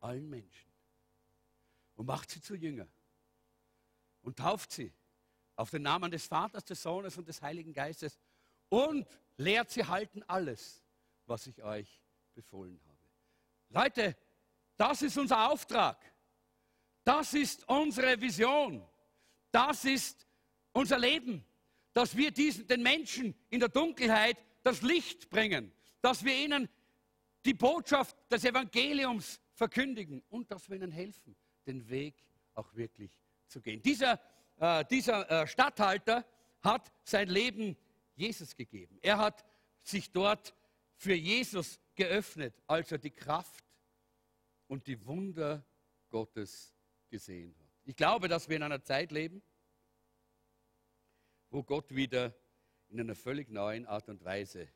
allen 0.00 0.28
Menschen 0.28 0.70
und 1.94 2.06
macht 2.06 2.30
sie 2.30 2.40
zu 2.40 2.54
Jünger 2.54 2.88
und 4.22 4.38
tauft 4.38 4.72
sie 4.72 4.92
auf 5.56 5.70
den 5.70 5.82
Namen 5.82 6.10
des 6.10 6.26
Vaters, 6.26 6.64
des 6.64 6.82
Sohnes 6.82 7.16
und 7.18 7.28
des 7.28 7.40
Heiligen 7.42 7.72
Geistes 7.72 8.18
und 8.68 9.06
lehrt 9.36 9.70
sie 9.70 9.84
halten 9.84 10.22
alles, 10.24 10.82
was 11.26 11.46
ich 11.46 11.62
euch 11.62 12.00
befohlen 12.34 12.80
habe. 12.86 12.98
Leute, 13.68 14.16
das 14.76 15.02
ist 15.02 15.18
unser 15.18 15.50
Auftrag. 15.50 15.98
Das 17.04 17.34
ist 17.34 17.68
unsere 17.68 18.20
Vision. 18.20 18.86
Das 19.50 19.84
ist 19.84 20.26
unser 20.72 20.98
Leben, 20.98 21.44
dass 21.92 22.16
wir 22.16 22.30
diesen, 22.30 22.66
den 22.66 22.82
Menschen 22.82 23.34
in 23.48 23.60
der 23.60 23.68
Dunkelheit 23.68 24.36
das 24.62 24.82
Licht 24.82 25.30
bringen, 25.30 25.72
dass 26.00 26.24
wir 26.24 26.36
ihnen 26.36 26.68
die 27.44 27.54
Botschaft 27.54 28.16
des 28.30 28.44
Evangeliums 28.44 29.40
verkündigen 29.54 30.22
und 30.28 30.50
dass 30.50 30.68
wir 30.68 30.76
ihnen 30.76 30.90
helfen, 30.90 31.36
den 31.66 31.88
Weg 31.88 32.14
auch 32.54 32.74
wirklich 32.74 33.18
zu 33.46 33.60
gehen. 33.60 33.82
Dieser, 33.82 34.20
äh, 34.58 34.84
dieser 34.84 35.30
äh, 35.30 35.46
Statthalter 35.46 36.26
hat 36.62 36.92
sein 37.04 37.28
Leben 37.28 37.76
Jesus 38.14 38.54
gegeben. 38.54 38.98
Er 39.02 39.18
hat 39.18 39.44
sich 39.82 40.12
dort 40.12 40.54
für 40.96 41.14
Jesus 41.14 41.80
geöffnet, 41.94 42.54
als 42.66 42.92
er 42.92 42.98
die 42.98 43.10
Kraft 43.10 43.64
und 44.66 44.86
die 44.86 45.04
Wunder 45.06 45.64
Gottes 46.10 46.74
gesehen 47.08 47.54
hat. 47.58 47.70
Ich 47.84 47.96
glaube, 47.96 48.28
dass 48.28 48.48
wir 48.48 48.56
in 48.56 48.62
einer 48.62 48.82
Zeit 48.82 49.10
leben, 49.10 49.42
wo 51.50 51.62
Gott 51.62 51.94
wieder 51.94 52.34
in 52.88 53.00
einer 53.00 53.14
völlig 53.14 53.48
neuen 53.50 53.86
Art 53.86 54.08
und 54.08 54.24
Weise 54.24 54.68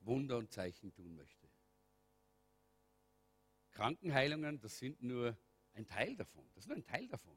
Wunder 0.00 0.36
und 0.36 0.50
Zeichen 0.50 0.92
tun 0.92 1.14
möchte. 1.14 1.48
Krankenheilungen, 3.70 4.60
das 4.60 4.78
sind 4.78 5.02
nur 5.02 5.36
ein 5.74 5.86
Teil 5.86 6.16
davon. 6.16 6.44
Das 6.54 6.64
ist 6.64 6.68
nur 6.68 6.76
ein 6.76 6.84
Teil 6.84 7.08
davon. 7.08 7.36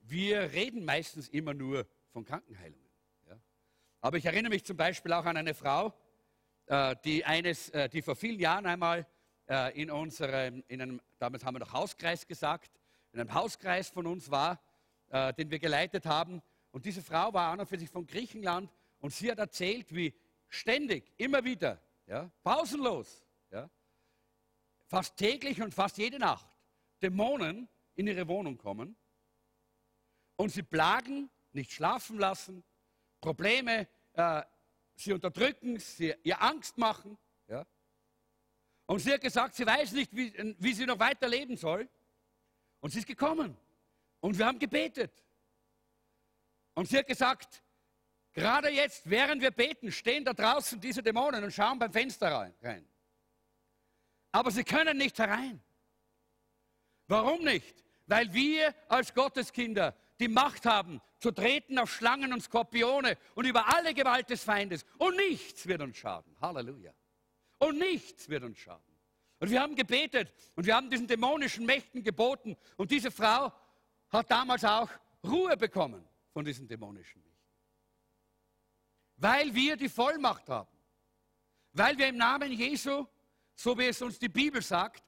Wir 0.00 0.52
reden 0.52 0.84
meistens 0.84 1.28
immer 1.28 1.54
nur 1.54 1.86
von 2.08 2.24
Krankenheilungen. 2.24 2.90
Ja? 3.28 3.40
Aber 4.00 4.18
ich 4.18 4.26
erinnere 4.26 4.50
mich 4.50 4.64
zum 4.64 4.76
Beispiel 4.76 5.12
auch 5.12 5.24
an 5.24 5.36
eine 5.36 5.54
Frau, 5.54 5.94
äh, 6.66 6.96
die, 7.04 7.24
eines, 7.24 7.68
äh, 7.70 7.88
die 7.88 8.02
vor 8.02 8.16
vielen 8.16 8.38
Jahren 8.38 8.66
einmal 8.66 9.06
äh, 9.48 9.80
in 9.80 9.90
unserem, 9.90 10.62
in 10.68 10.80
einem, 10.80 11.00
damals 11.18 11.44
haben 11.44 11.54
wir 11.54 11.60
noch 11.60 11.72
Hauskreis 11.72 12.26
gesagt, 12.26 12.80
in 13.12 13.20
einem 13.20 13.34
Hauskreis 13.34 13.88
von 13.88 14.06
uns 14.06 14.30
war, 14.30 14.62
den 15.36 15.50
wir 15.50 15.58
geleitet 15.58 16.06
haben. 16.06 16.40
Und 16.70 16.84
diese 16.84 17.02
Frau 17.02 17.32
war 17.32 17.52
an 17.52 17.60
und 17.60 17.66
für 17.66 17.78
sich 17.78 17.90
von 17.90 18.06
Griechenland 18.06 18.70
und 19.00 19.12
sie 19.12 19.30
hat 19.30 19.38
erzählt, 19.38 19.94
wie 19.94 20.14
ständig, 20.48 21.12
immer 21.16 21.44
wieder, 21.44 21.80
ja, 22.06 22.30
pausenlos, 22.42 23.24
ja, 23.50 23.68
fast 24.86 25.16
täglich 25.16 25.60
und 25.62 25.74
fast 25.74 25.98
jede 25.98 26.18
Nacht 26.18 26.46
Dämonen 27.02 27.68
in 27.94 28.06
ihre 28.06 28.26
Wohnung 28.28 28.58
kommen 28.58 28.96
und 30.36 30.50
sie 30.50 30.62
plagen, 30.62 31.30
nicht 31.52 31.72
schlafen 31.72 32.18
lassen, 32.18 32.62
Probleme, 33.20 33.88
äh, 34.14 34.42
sie 34.94 35.12
unterdrücken, 35.12 35.78
sie 35.78 36.14
ihr 36.22 36.40
Angst 36.40 36.78
machen. 36.78 37.18
Ja? 37.46 37.66
Und 38.86 39.00
sie 39.00 39.12
hat 39.12 39.20
gesagt, 39.20 39.54
sie 39.54 39.66
weiß 39.66 39.92
nicht, 39.92 40.14
wie, 40.14 40.32
wie 40.58 40.72
sie 40.72 40.86
noch 40.86 40.98
weiter 40.98 41.28
leben 41.28 41.56
soll. 41.56 41.88
Und 42.80 42.90
sie 42.90 43.00
ist 43.00 43.06
gekommen. 43.06 43.56
Und 44.20 44.38
wir 44.38 44.46
haben 44.46 44.58
gebetet. 44.58 45.22
Und 46.74 46.88
sie 46.88 46.98
hat 46.98 47.06
gesagt, 47.06 47.62
gerade 48.32 48.70
jetzt, 48.70 49.08
während 49.08 49.42
wir 49.42 49.50
beten, 49.50 49.90
stehen 49.92 50.24
da 50.24 50.32
draußen 50.32 50.80
diese 50.80 51.02
Dämonen 51.02 51.42
und 51.44 51.52
schauen 51.52 51.78
beim 51.78 51.92
Fenster 51.92 52.32
rein. 52.62 52.88
Aber 54.32 54.50
sie 54.50 54.64
können 54.64 54.96
nicht 54.96 55.18
herein. 55.18 55.60
Warum 57.08 57.42
nicht? 57.44 57.84
Weil 58.06 58.32
wir 58.32 58.74
als 58.88 59.14
Gotteskinder 59.14 59.96
die 60.20 60.28
Macht 60.28 60.66
haben, 60.66 61.00
zu 61.18 61.32
treten 61.32 61.78
auf 61.78 61.92
Schlangen 61.92 62.32
und 62.32 62.42
Skorpione 62.42 63.18
und 63.34 63.46
über 63.46 63.74
alle 63.74 63.94
Gewalt 63.94 64.30
des 64.30 64.44
Feindes. 64.44 64.84
Und 64.98 65.16
nichts 65.16 65.66
wird 65.66 65.82
uns 65.82 65.96
schaden. 65.96 66.34
Halleluja. 66.40 66.92
Und 67.58 67.78
nichts 67.78 68.28
wird 68.28 68.44
uns 68.44 68.58
schaden. 68.58 68.80
Und 69.38 69.50
wir 69.50 69.60
haben 69.60 69.74
gebetet 69.74 70.32
und 70.54 70.66
wir 70.66 70.76
haben 70.76 70.90
diesen 70.90 71.06
dämonischen 71.06 71.66
Mächten 71.66 72.02
geboten. 72.02 72.56
Und 72.76 72.90
diese 72.90 73.10
Frau 73.10 73.52
hat 74.10 74.30
damals 74.30 74.64
auch 74.64 74.88
Ruhe 75.24 75.56
bekommen 75.56 76.06
von 76.32 76.44
diesen 76.44 76.66
dämonischen 76.68 77.22
Mächten. 77.22 77.40
Weil 79.16 79.54
wir 79.54 79.76
die 79.76 79.88
Vollmacht 79.88 80.48
haben. 80.48 80.76
Weil 81.72 81.98
wir 81.98 82.08
im 82.08 82.16
Namen 82.16 82.52
Jesu, 82.52 83.06
so 83.54 83.78
wie 83.78 83.86
es 83.86 84.00
uns 84.02 84.18
die 84.18 84.28
Bibel 84.28 84.62
sagt, 84.62 85.04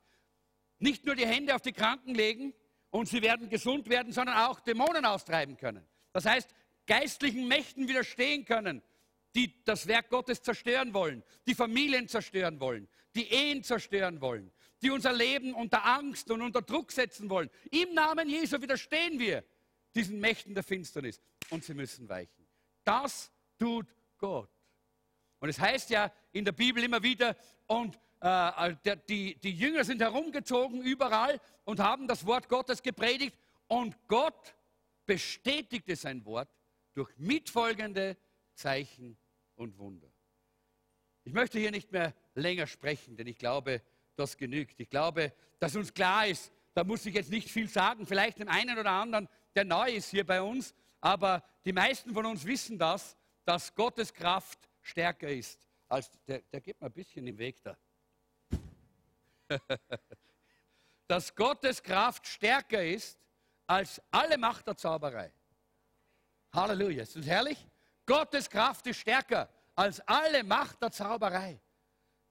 nicht 0.78 1.04
nur 1.04 1.14
die 1.14 1.26
Hände 1.26 1.54
auf 1.54 1.62
die 1.62 1.72
Kranken 1.72 2.14
legen 2.14 2.52
und 2.90 3.08
sie 3.08 3.22
werden 3.22 3.48
gesund 3.48 3.88
werden, 3.88 4.12
sondern 4.12 4.36
auch 4.36 4.60
Dämonen 4.60 5.04
austreiben 5.04 5.56
können. 5.56 5.86
Das 6.12 6.26
heißt, 6.26 6.54
geistlichen 6.86 7.48
Mächten 7.48 7.88
widerstehen 7.88 8.44
können, 8.44 8.82
die 9.34 9.64
das 9.64 9.86
Werk 9.86 10.10
Gottes 10.10 10.42
zerstören 10.42 10.92
wollen, 10.92 11.22
die 11.46 11.54
Familien 11.54 12.08
zerstören 12.08 12.60
wollen, 12.60 12.88
die 13.14 13.28
Ehen 13.28 13.62
zerstören 13.62 14.20
wollen, 14.20 14.52
die 14.82 14.90
unser 14.90 15.12
Leben 15.12 15.54
unter 15.54 15.84
Angst 15.84 16.30
und 16.30 16.42
unter 16.42 16.60
Druck 16.60 16.92
setzen 16.92 17.30
wollen. 17.30 17.48
Im 17.70 17.94
Namen 17.94 18.28
Jesu 18.28 18.60
widerstehen 18.60 19.18
wir 19.18 19.44
diesen 19.94 20.20
Mächten 20.20 20.54
der 20.54 20.62
Finsternis 20.62 21.20
und 21.50 21.64
sie 21.64 21.74
müssen 21.74 22.08
weichen. 22.08 22.46
Das 22.84 23.30
tut 23.58 23.86
Gott. 24.18 24.50
Und 25.40 25.48
es 25.48 25.58
heißt 25.58 25.90
ja 25.90 26.12
in 26.32 26.44
der 26.44 26.52
Bibel 26.52 26.82
immer 26.82 27.02
wieder, 27.02 27.36
und 27.66 27.98
äh, 28.20 28.76
die, 29.08 29.34
die 29.36 29.52
Jünger 29.52 29.84
sind 29.84 30.00
herumgezogen 30.00 30.82
überall 30.82 31.40
und 31.64 31.80
haben 31.80 32.06
das 32.06 32.24
Wort 32.26 32.48
Gottes 32.48 32.82
gepredigt 32.82 33.36
und 33.66 33.96
Gott 34.06 34.54
bestätigte 35.06 35.96
sein 35.96 36.24
Wort 36.24 36.48
durch 36.94 37.10
mitfolgende 37.18 38.16
Zeichen 38.54 39.16
und 39.56 39.78
Wunder. 39.78 40.08
Ich 41.24 41.32
möchte 41.32 41.58
hier 41.58 41.70
nicht 41.70 41.92
mehr 41.92 42.14
länger 42.34 42.66
sprechen, 42.66 43.16
denn 43.16 43.26
ich 43.26 43.38
glaube, 43.38 43.82
das 44.16 44.36
genügt. 44.36 44.78
Ich 44.80 44.90
glaube, 44.90 45.32
dass 45.58 45.76
uns 45.76 45.94
klar 45.94 46.26
ist, 46.26 46.52
da 46.74 46.84
muss 46.84 47.06
ich 47.06 47.14
jetzt 47.14 47.30
nicht 47.30 47.50
viel 47.50 47.68
sagen, 47.68 48.06
vielleicht 48.06 48.38
dem 48.38 48.48
einen 48.48 48.78
oder 48.78 48.90
anderen, 48.90 49.28
der 49.54 49.64
neu 49.64 49.90
ist 49.90 50.10
hier 50.10 50.26
bei 50.26 50.40
uns, 50.40 50.74
aber 51.00 51.42
die 51.64 51.72
meisten 51.72 52.12
von 52.12 52.26
uns 52.26 52.44
wissen 52.44 52.78
das, 52.78 53.16
dass 53.44 53.74
Gottes 53.74 54.12
Kraft 54.12 54.68
stärker 54.80 55.28
ist 55.28 55.66
als 55.92 56.10
der, 56.26 56.40
der 56.40 56.60
geht 56.60 56.80
mir 56.80 56.86
ein 56.86 56.92
bisschen 56.92 57.26
im 57.26 57.36
Weg 57.36 57.62
da. 57.62 57.76
dass 61.06 61.34
Gottes 61.34 61.82
Kraft 61.82 62.26
stärker 62.26 62.82
ist 62.82 63.18
als 63.66 64.00
alle 64.10 64.38
Macht 64.38 64.66
der 64.66 64.76
Zauberei. 64.76 65.30
Halleluja. 66.54 67.02
Ist 67.02 67.16
das 67.16 67.26
herrlich? 67.26 67.66
Gottes 68.06 68.48
Kraft 68.48 68.86
ist 68.86 69.00
stärker 69.00 69.50
als 69.74 70.00
alle 70.08 70.42
Macht 70.42 70.80
der 70.80 70.90
Zauberei. 70.90 71.60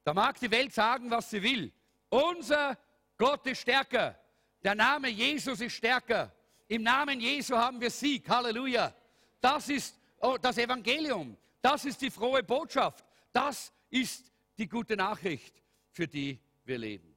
Da 0.02 0.12
mag 0.12 0.40
die 0.40 0.50
Welt 0.50 0.74
sagen, 0.74 1.08
was 1.10 1.30
sie 1.30 1.42
will. 1.42 1.72
Unser 2.08 2.76
Gott 3.16 3.46
ist 3.46 3.60
stärker. 3.60 4.18
Der 4.64 4.74
Name 4.74 5.08
Jesus 5.08 5.60
ist 5.60 5.74
stärker. 5.74 6.32
Im 6.72 6.84
Namen 6.84 7.20
Jesu 7.20 7.54
haben 7.54 7.78
wir 7.82 7.90
Sieg. 7.90 8.26
Halleluja. 8.26 8.94
Das 9.42 9.68
ist 9.68 9.94
oh, 10.20 10.38
das 10.40 10.56
Evangelium. 10.56 11.36
Das 11.60 11.84
ist 11.84 12.00
die 12.00 12.10
frohe 12.10 12.42
Botschaft. 12.42 13.04
Das 13.30 13.70
ist 13.90 14.32
die 14.56 14.66
gute 14.66 14.96
Nachricht, 14.96 15.62
für 15.90 16.08
die 16.08 16.40
wir 16.64 16.78
leben. 16.78 17.14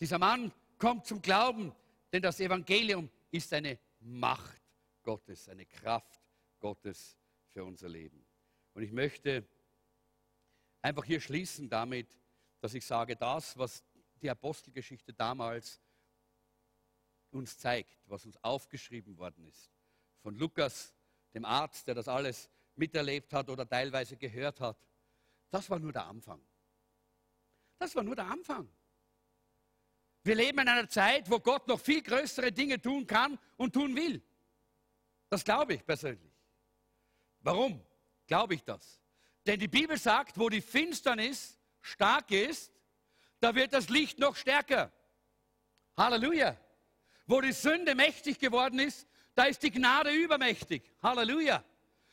Dieser 0.00 0.18
Mann 0.18 0.50
kommt 0.78 1.04
zum 1.04 1.20
Glauben, 1.20 1.74
denn 2.10 2.22
das 2.22 2.40
Evangelium 2.40 3.10
ist 3.30 3.52
eine 3.52 3.78
Macht 4.00 4.62
Gottes, 5.02 5.50
eine 5.50 5.66
Kraft 5.66 6.18
Gottes 6.58 7.18
für 7.48 7.62
unser 7.62 7.90
Leben. 7.90 8.24
Und 8.72 8.82
ich 8.82 8.92
möchte 8.92 9.46
einfach 10.80 11.04
hier 11.04 11.20
schließen 11.20 11.68
damit, 11.68 12.16
dass 12.62 12.72
ich 12.72 12.86
sage, 12.86 13.14
das, 13.14 13.58
was 13.58 13.84
die 14.22 14.30
Apostelgeschichte 14.30 15.12
damals 15.12 15.82
uns 17.32 17.58
zeigt, 17.58 17.96
was 18.06 18.24
uns 18.24 18.36
aufgeschrieben 18.42 19.16
worden 19.18 19.44
ist, 19.44 19.70
von 20.22 20.34
Lukas, 20.34 20.94
dem 21.34 21.44
Arzt, 21.44 21.86
der 21.86 21.94
das 21.94 22.08
alles 22.08 22.50
miterlebt 22.74 23.32
hat 23.32 23.48
oder 23.48 23.68
teilweise 23.68 24.16
gehört 24.16 24.60
hat, 24.60 24.76
das 25.50 25.68
war 25.70 25.78
nur 25.78 25.92
der 25.92 26.06
Anfang. 26.06 26.40
Das 27.78 27.94
war 27.94 28.02
nur 28.02 28.16
der 28.16 28.26
Anfang. 28.26 28.68
Wir 30.22 30.34
leben 30.34 30.58
in 30.58 30.68
einer 30.68 30.88
Zeit, 30.88 31.30
wo 31.30 31.40
Gott 31.40 31.66
noch 31.66 31.80
viel 31.80 32.02
größere 32.02 32.52
Dinge 32.52 32.80
tun 32.80 33.06
kann 33.06 33.38
und 33.56 33.72
tun 33.72 33.96
will. 33.96 34.22
Das 35.28 35.44
glaube 35.44 35.74
ich 35.74 35.86
persönlich. 35.86 36.32
Warum 37.40 37.82
glaube 38.26 38.54
ich 38.54 38.62
das? 38.64 39.00
Denn 39.46 39.58
die 39.58 39.68
Bibel 39.68 39.96
sagt, 39.96 40.38
wo 40.38 40.48
die 40.48 40.60
Finsternis 40.60 41.58
stark 41.80 42.30
ist, 42.30 42.70
da 43.40 43.54
wird 43.54 43.72
das 43.72 43.88
Licht 43.88 44.18
noch 44.18 44.36
stärker. 44.36 44.92
Halleluja. 45.96 46.56
Wo 47.30 47.40
die 47.40 47.52
Sünde 47.52 47.94
mächtig 47.94 48.40
geworden 48.40 48.80
ist, 48.80 49.06
da 49.36 49.44
ist 49.44 49.62
die 49.62 49.70
Gnade 49.70 50.10
übermächtig. 50.10 50.82
Halleluja. 51.00 51.62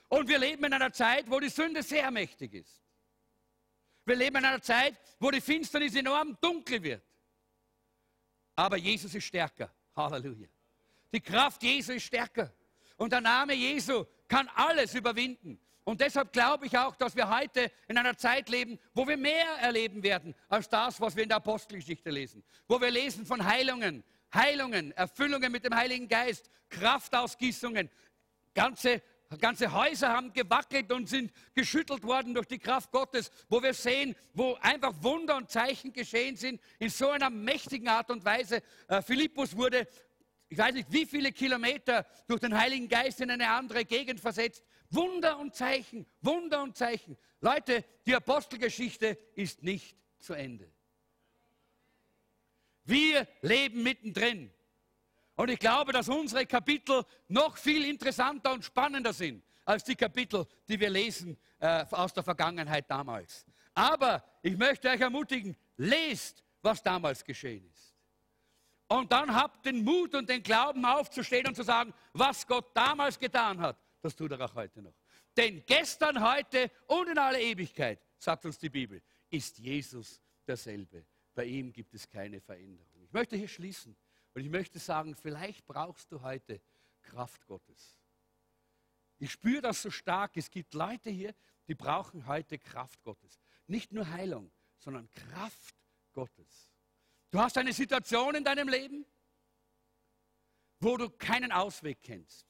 Und 0.09 0.29
wir 0.29 0.37
leben 0.37 0.63
in 0.65 0.73
einer 0.73 0.93
Zeit, 0.93 1.25
wo 1.27 1.39
die 1.39 1.49
Sünde 1.49 1.81
sehr 1.81 2.11
mächtig 2.11 2.53
ist. 2.53 2.79
Wir 4.05 4.15
leben 4.15 4.37
in 4.37 4.45
einer 4.45 4.61
Zeit, 4.61 4.93
wo 5.19 5.31
die 5.31 5.41
Finsternis 5.41 5.95
enorm 5.95 6.37
dunkel 6.39 6.83
wird. 6.83 7.01
Aber 8.55 8.77
Jesus 8.77 9.15
ist 9.15 9.23
stärker. 9.23 9.73
Halleluja. 9.95 10.49
Die 11.11 11.21
Kraft 11.21 11.63
Jesu 11.63 11.93
ist 11.93 12.03
stärker. 12.03 12.53
Und 12.95 13.11
der 13.11 13.21
Name 13.21 13.55
Jesu 13.55 14.05
kann 14.27 14.47
alles 14.53 14.93
überwinden. 14.93 15.59
Und 15.83 15.99
deshalb 15.99 16.31
glaube 16.31 16.67
ich 16.67 16.77
auch, 16.77 16.95
dass 16.95 17.15
wir 17.15 17.27
heute 17.27 17.71
in 17.87 17.97
einer 17.97 18.15
Zeit 18.15 18.49
leben, 18.49 18.77
wo 18.93 19.07
wir 19.07 19.17
mehr 19.17 19.47
erleben 19.61 20.03
werden 20.03 20.35
als 20.47 20.69
das, 20.69 21.01
was 21.01 21.15
wir 21.15 21.23
in 21.23 21.29
der 21.29 21.37
Apostelgeschichte 21.37 22.11
lesen. 22.11 22.43
Wo 22.67 22.79
wir 22.79 22.91
lesen 22.91 23.25
von 23.25 23.43
Heilungen, 23.43 24.03
Heilungen, 24.33 24.91
Erfüllungen 24.91 25.51
mit 25.51 25.65
dem 25.65 25.75
Heiligen 25.75 26.07
Geist, 26.07 26.49
Kraftausgießungen. 26.69 27.89
Ganze, 28.53 29.01
ganze 29.39 29.71
Häuser 29.71 30.09
haben 30.09 30.33
gewackelt 30.33 30.91
und 30.91 31.07
sind 31.07 31.31
geschüttelt 31.53 32.03
worden 32.03 32.33
durch 32.33 32.47
die 32.47 32.59
Kraft 32.59 32.91
Gottes, 32.91 33.31
wo 33.49 33.61
wir 33.61 33.73
sehen, 33.73 34.15
wo 34.33 34.55
einfach 34.61 34.93
Wunder 35.01 35.37
und 35.37 35.49
Zeichen 35.49 35.93
geschehen 35.93 36.35
sind 36.35 36.61
in 36.79 36.89
so 36.89 37.09
einer 37.09 37.29
mächtigen 37.29 37.87
Art 37.87 38.09
und 38.09 38.25
Weise. 38.25 38.61
Äh, 38.87 39.01
Philippus 39.01 39.55
wurde 39.55 39.87
ich 40.49 40.57
weiß 40.57 40.73
nicht, 40.75 40.91
wie 40.91 41.05
viele 41.05 41.31
Kilometer 41.31 42.05
durch 42.27 42.39
den 42.39 42.57
Heiligen 42.57 42.87
Geist 42.87 43.19
in 43.19 43.29
eine 43.29 43.49
andere 43.49 43.83
Gegend 43.83 44.19
versetzt. 44.19 44.63
Wunder 44.89 45.37
und 45.39 45.53
Zeichen, 45.53 46.05
Wunder 46.21 46.63
und 46.63 46.77
Zeichen. 46.77 47.17
Leute, 47.41 47.83
die 48.05 48.15
Apostelgeschichte 48.15 49.17
ist 49.35 49.61
nicht 49.63 49.97
zu 50.19 50.33
Ende. 50.33 50.71
Wir 52.87 53.27
leben 53.41 53.83
mittendrin. 53.83 54.51
Und 55.35 55.49
ich 55.49 55.59
glaube, 55.59 55.91
dass 55.91 56.09
unsere 56.09 56.45
Kapitel 56.45 57.03
noch 57.27 57.57
viel 57.57 57.85
interessanter 57.85 58.53
und 58.53 58.63
spannender 58.63 59.13
sind 59.13 59.43
als 59.65 59.83
die 59.83 59.95
Kapitel, 59.95 60.47
die 60.67 60.79
wir 60.79 60.89
lesen 60.89 61.37
äh, 61.59 61.85
aus 61.91 62.13
der 62.13 62.23
Vergangenheit 62.23 62.89
damals. 62.89 63.45
Aber 63.73 64.23
ich 64.41 64.57
möchte 64.57 64.89
euch 64.89 65.01
ermutigen, 65.01 65.55
lest, 65.75 66.43
was 66.61 66.81
damals 66.81 67.23
geschehen 67.23 67.69
ist. 67.69 67.93
Und 68.87 69.11
dann 69.11 69.35
habt 69.35 69.65
den 69.65 69.83
Mut 69.83 70.15
und 70.15 70.29
den 70.29 70.41
Glauben 70.41 70.85
aufzustehen 70.85 71.45
und 71.45 71.55
zu 71.55 71.63
sagen, 71.63 71.93
was 72.13 72.47
Gott 72.47 72.75
damals 72.75 73.19
getan 73.19 73.59
hat, 73.59 73.77
das 74.01 74.15
tut 74.15 74.31
er 74.31 74.39
auch 74.41 74.55
heute 74.55 74.81
noch. 74.81 74.93
Denn 75.35 75.61
gestern, 75.65 76.23
heute 76.23 76.71
und 76.87 77.09
in 77.09 77.17
aller 77.17 77.39
Ewigkeit, 77.39 77.99
sagt 78.17 78.45
uns 78.45 78.57
die 78.57 78.69
Bibel, 78.69 79.01
ist 79.29 79.59
Jesus 79.59 80.21
derselbe. 80.47 81.05
Bei 81.37 81.45
ihm 81.45 81.71
gibt 81.71 81.93
es 81.93 82.09
keine 82.09 82.41
Veränderung. 82.41 82.99
Ich 83.03 83.13
möchte 83.13 83.37
hier 83.37 83.47
schließen 83.47 83.95
und 84.33 84.41
ich 84.41 84.49
möchte 84.49 84.79
sagen, 84.79 85.13
vielleicht 85.13 85.67
brauchst 85.67 86.11
du 86.11 86.23
heute 86.23 86.59
Kraft 87.03 87.45
Gottes. 87.45 87.95
Ich 89.19 89.33
spüre 89.33 89.61
das 89.61 89.83
so 89.83 89.91
stark. 89.91 90.35
Es 90.35 90.49
gibt 90.49 90.73
Leute 90.73 91.11
hier, 91.11 91.35
die 91.67 91.75
brauchen 91.75 92.25
heute 92.25 92.57
Kraft 92.57 93.03
Gottes. 93.03 93.39
Nicht 93.67 93.91
nur 93.91 94.09
Heilung, 94.09 94.51
sondern 94.79 95.13
Kraft 95.13 95.75
Gottes. 96.11 96.71
Du 97.29 97.39
hast 97.39 97.55
eine 97.59 97.71
Situation 97.71 98.33
in 98.33 98.43
deinem 98.43 98.67
Leben, 98.67 99.05
wo 100.79 100.97
du 100.97 101.07
keinen 101.07 101.51
Ausweg 101.51 102.01
kennst, 102.01 102.47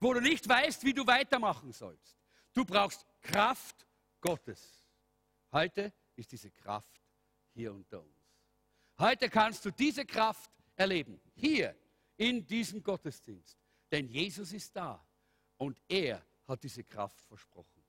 wo 0.00 0.12
du 0.12 0.20
nicht 0.20 0.46
weißt, 0.46 0.84
wie 0.84 0.92
du 0.92 1.06
weitermachen 1.06 1.72
sollst. 1.72 2.18
Du 2.52 2.66
brauchst 2.66 3.06
Kraft 3.22 3.86
Gottes. 4.20 4.86
Heute 5.50 5.94
ist 6.14 6.30
diese 6.30 6.50
Kraft 6.50 7.00
hier 7.54 7.72
unter 7.72 8.02
uns. 8.02 8.17
Heute 8.98 9.30
kannst 9.30 9.64
du 9.64 9.70
diese 9.70 10.04
Kraft 10.04 10.50
erleben, 10.74 11.20
hier 11.34 11.76
in 12.16 12.46
diesem 12.46 12.82
Gottesdienst. 12.82 13.58
Denn 13.90 14.08
Jesus 14.08 14.52
ist 14.52 14.74
da 14.74 15.04
und 15.56 15.80
er 15.88 16.24
hat 16.46 16.62
diese 16.62 16.82
Kraft 16.82 17.20
versprochen. 17.22 17.82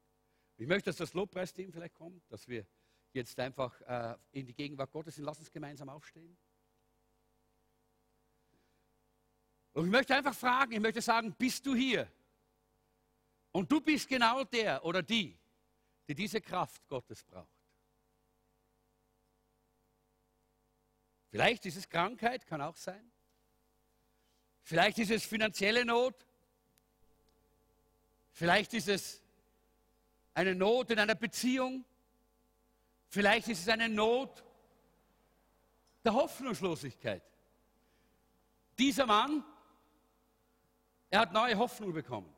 Ich 0.57 0.67
möchte, 0.67 0.89
dass 0.89 0.97
das 0.97 1.13
Lobpreisteam 1.13 1.71
vielleicht 1.71 1.95
kommt, 1.95 2.21
dass 2.31 2.47
wir 2.47 2.65
jetzt 3.11 3.39
einfach 3.39 3.79
äh, 3.81 4.15
in 4.31 4.45
die 4.45 4.53
Gegenwart 4.53 4.91
Gottes 4.91 5.15
sind. 5.15 5.25
Lass 5.25 5.39
uns 5.39 5.51
gemeinsam 5.51 5.89
aufstehen. 5.89 6.37
Und 9.73 9.85
ich 9.85 9.91
möchte 9.91 10.15
einfach 10.15 10.35
fragen, 10.35 10.73
ich 10.73 10.79
möchte 10.79 11.01
sagen, 11.01 11.33
bist 11.37 11.65
du 11.65 11.73
hier? 11.73 12.11
Und 13.51 13.71
du 13.71 13.81
bist 13.81 14.07
genau 14.07 14.43
der 14.43 14.83
oder 14.85 15.01
die, 15.01 15.37
die 16.07 16.15
diese 16.15 16.41
Kraft 16.41 16.87
Gottes 16.87 17.23
braucht. 17.23 17.58
Vielleicht 21.29 21.65
ist 21.65 21.77
es 21.77 21.89
Krankheit, 21.89 22.45
kann 22.47 22.61
auch 22.61 22.75
sein. 22.75 23.11
Vielleicht 24.63 24.97
ist 24.99 25.11
es 25.11 25.25
finanzielle 25.25 25.85
Not. 25.85 26.25
Vielleicht 28.31 28.73
ist 28.73 28.87
es 28.87 29.21
eine 30.33 30.55
Not 30.55 30.91
in 30.91 30.99
einer 30.99 31.15
Beziehung. 31.15 31.85
Vielleicht 33.07 33.47
ist 33.47 33.61
es 33.61 33.69
eine 33.69 33.89
Not 33.89 34.43
der 36.03 36.13
Hoffnungslosigkeit. 36.13 37.23
Dieser 38.77 39.05
Mann, 39.05 39.43
er 41.09 41.21
hat 41.21 41.33
neue 41.33 41.57
Hoffnung 41.57 41.91
bekommen. 41.93 42.33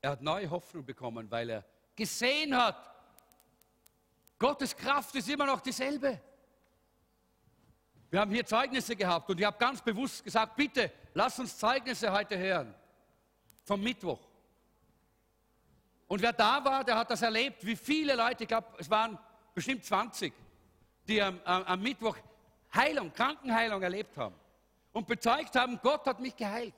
Er 0.00 0.10
hat 0.10 0.22
neue 0.22 0.50
Hoffnung 0.50 0.84
bekommen, 0.84 1.30
weil 1.30 1.50
er 1.50 1.64
gesehen 1.96 2.56
hat, 2.56 2.97
Gottes 4.38 4.76
Kraft 4.76 5.14
ist 5.16 5.28
immer 5.28 5.46
noch 5.46 5.60
dieselbe. 5.60 6.20
Wir 8.10 8.20
haben 8.20 8.30
hier 8.30 8.46
Zeugnisse 8.46 8.96
gehabt 8.96 9.28
und 9.28 9.38
ich 9.38 9.44
habe 9.44 9.58
ganz 9.58 9.82
bewusst 9.82 10.24
gesagt, 10.24 10.56
bitte, 10.56 10.90
lass 11.12 11.38
uns 11.38 11.58
Zeugnisse 11.58 12.10
heute 12.10 12.38
hören. 12.38 12.74
Vom 13.64 13.82
Mittwoch. 13.82 14.20
Und 16.06 16.22
wer 16.22 16.32
da 16.32 16.64
war, 16.64 16.84
der 16.84 16.96
hat 16.96 17.10
das 17.10 17.20
erlebt, 17.20 17.66
wie 17.66 17.76
viele 17.76 18.14
Leute, 18.14 18.44
ich 18.44 18.48
glaube, 18.48 18.68
es 18.78 18.88
waren 18.88 19.18
bestimmt 19.54 19.84
20, 19.84 20.32
die 21.06 21.20
am, 21.20 21.38
am 21.44 21.82
Mittwoch 21.82 22.16
Heilung, 22.74 23.12
Krankenheilung 23.12 23.82
erlebt 23.82 24.16
haben 24.16 24.34
und 24.92 25.06
bezeugt 25.06 25.54
haben, 25.56 25.78
Gott 25.82 26.06
hat 26.06 26.20
mich 26.20 26.34
geheilt. 26.36 26.74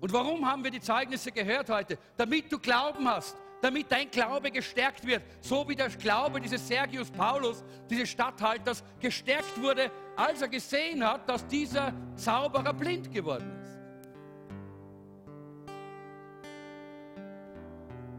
Und 0.00 0.12
warum 0.12 0.48
haben 0.48 0.62
wir 0.62 0.70
die 0.70 0.80
Zeugnisse 0.80 1.32
gehört 1.32 1.70
heute? 1.70 1.98
Damit 2.16 2.52
du 2.52 2.58
Glauben 2.58 3.08
hast, 3.08 3.36
damit 3.60 3.90
dein 3.90 4.10
Glaube 4.10 4.50
gestärkt 4.50 5.06
wird, 5.06 5.22
so 5.40 5.68
wie 5.68 5.74
der 5.74 5.88
Glaube 5.88 6.40
dieses 6.40 6.66
Sergius 6.66 7.10
Paulus, 7.10 7.64
dieses 7.88 8.08
Statthalters, 8.08 8.84
gestärkt 9.00 9.60
wurde, 9.60 9.90
als 10.16 10.42
er 10.42 10.48
gesehen 10.48 11.04
hat, 11.04 11.28
dass 11.28 11.46
dieser 11.46 11.92
Zauberer 12.14 12.72
blind 12.72 13.12
geworden 13.12 13.50
ist. 13.62 13.76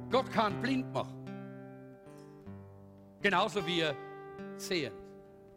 Gott 0.10 0.32
kann 0.32 0.62
blind 0.62 0.92
machen. 0.94 1.14
Genauso 3.22 3.66
wie 3.66 3.82
er 3.82 3.96
sehend 4.58 4.96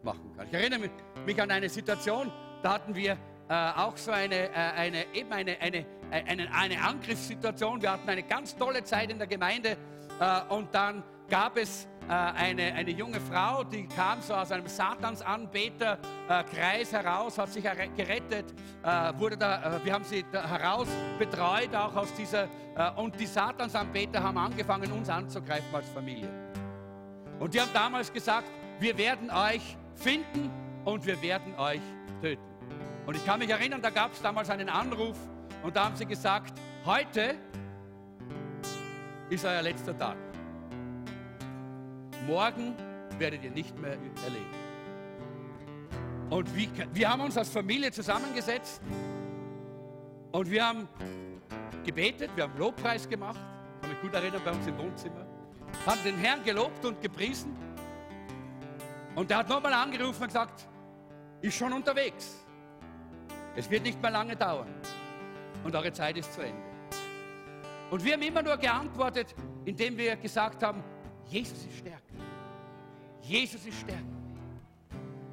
machen 0.03 0.33
kann. 0.35 0.47
Ich 0.47 0.53
erinnere 0.53 0.89
mich 1.25 1.41
an 1.41 1.51
eine 1.51 1.69
Situation, 1.69 2.31
da 2.61 2.73
hatten 2.73 2.93
wir 2.93 3.17
äh, 3.47 3.71
auch 3.75 3.95
so 3.97 4.11
eine, 4.11 4.49
äh, 4.49 4.53
eine, 4.53 5.05
eben 5.13 5.31
eine, 5.31 5.59
eine, 5.59 5.85
eine, 6.11 6.53
eine 6.53 6.83
Angriffssituation. 6.83 7.81
Wir 7.81 7.93
hatten 7.93 8.09
eine 8.09 8.23
ganz 8.23 8.53
tolle 8.55 8.83
Zeit 8.83 9.11
in 9.11 9.17
der 9.17 9.27
Gemeinde 9.27 9.77
äh, 10.19 10.41
und 10.49 10.75
dann 10.75 11.03
gab 11.29 11.55
es 11.57 11.87
äh, 12.07 12.13
eine, 12.13 12.73
eine 12.73 12.91
junge 12.91 13.21
Frau, 13.21 13.63
die 13.63 13.87
kam 13.87 14.21
so 14.21 14.33
aus 14.33 14.51
einem 14.51 14.67
Satansanbeterkreis 14.67 16.91
heraus, 16.91 17.37
hat 17.37 17.53
sich 17.53 17.63
gerettet, 17.63 18.53
äh, 18.83 19.13
wurde 19.17 19.37
da, 19.37 19.79
wir 19.83 19.93
haben 19.93 20.03
sie 20.03 20.25
heraus 20.31 20.89
betreut, 21.17 21.73
auch 21.73 21.95
aus 21.95 22.13
dieser, 22.13 22.49
und 22.95 23.19
die 23.19 23.25
Satansanbeter 23.25 24.23
haben 24.23 24.37
angefangen, 24.37 24.89
uns 24.93 25.09
anzugreifen 25.09 25.73
als 25.73 25.89
Familie. 25.89 26.29
Und 27.39 27.53
die 27.53 27.59
haben 27.59 27.73
damals 27.73 28.13
gesagt, 28.13 28.47
wir 28.79 28.97
werden 28.97 29.29
euch 29.29 29.75
finden 29.95 30.49
und 30.85 31.05
wir 31.05 31.21
werden 31.21 31.53
euch 31.57 31.81
töten. 32.21 32.41
Und 33.05 33.15
ich 33.15 33.25
kann 33.25 33.39
mich 33.39 33.49
erinnern, 33.49 33.81
da 33.81 33.89
gab 33.89 34.13
es 34.13 34.21
damals 34.21 34.49
einen 34.49 34.69
Anruf 34.69 35.17
und 35.63 35.75
da 35.75 35.85
haben 35.85 35.95
sie 35.95 36.05
gesagt, 36.05 36.59
heute 36.85 37.35
ist 39.29 39.45
euer 39.45 39.61
letzter 39.61 39.97
Tag. 39.97 40.17
Morgen 42.27 42.75
werdet 43.17 43.43
ihr 43.43 43.51
nicht 43.51 43.77
mehr 43.77 43.91
erleben. 43.91 44.61
Und 46.29 46.55
wie, 46.55 46.69
wir 46.93 47.09
haben 47.09 47.21
uns 47.21 47.37
als 47.37 47.49
Familie 47.49 47.91
zusammengesetzt 47.91 48.81
und 50.31 50.49
wir 50.49 50.65
haben 50.65 50.87
gebetet, 51.83 52.31
wir 52.35 52.45
haben 52.45 52.57
Lobpreis 52.57 53.07
gemacht, 53.07 53.39
kann 53.81 53.89
mich 53.89 54.01
gut 54.01 54.13
erinnern, 54.13 54.41
bei 54.43 54.51
uns 54.51 54.65
im 54.65 54.77
Wohnzimmer, 54.77 55.25
haben 55.85 55.99
den 56.05 56.17
Herrn 56.17 56.43
gelobt 56.43 56.85
und 56.85 57.01
gepriesen. 57.01 57.55
Und 59.15 59.29
er 59.29 59.37
hat 59.39 59.49
nochmal 59.49 59.73
angerufen 59.73 60.21
und 60.21 60.27
gesagt, 60.27 60.67
ist 61.41 61.57
schon 61.57 61.73
unterwegs. 61.73 62.45
Es 63.55 63.69
wird 63.69 63.83
nicht 63.83 64.01
mehr 64.01 64.11
lange 64.11 64.35
dauern. 64.35 64.69
Und 65.63 65.75
eure 65.75 65.91
Zeit 65.91 66.17
ist 66.17 66.33
zu 66.33 66.41
Ende. 66.41 66.61
Und 67.89 68.03
wir 68.03 68.13
haben 68.13 68.21
immer 68.21 68.41
nur 68.41 68.57
geantwortet, 68.57 69.35
indem 69.65 69.97
wir 69.97 70.15
gesagt 70.15 70.63
haben, 70.63 70.83
Jesus 71.27 71.65
ist 71.65 71.77
stärker. 71.77 72.01
Jesus 73.21 73.65
ist 73.65 73.79
stärker. 73.79 74.03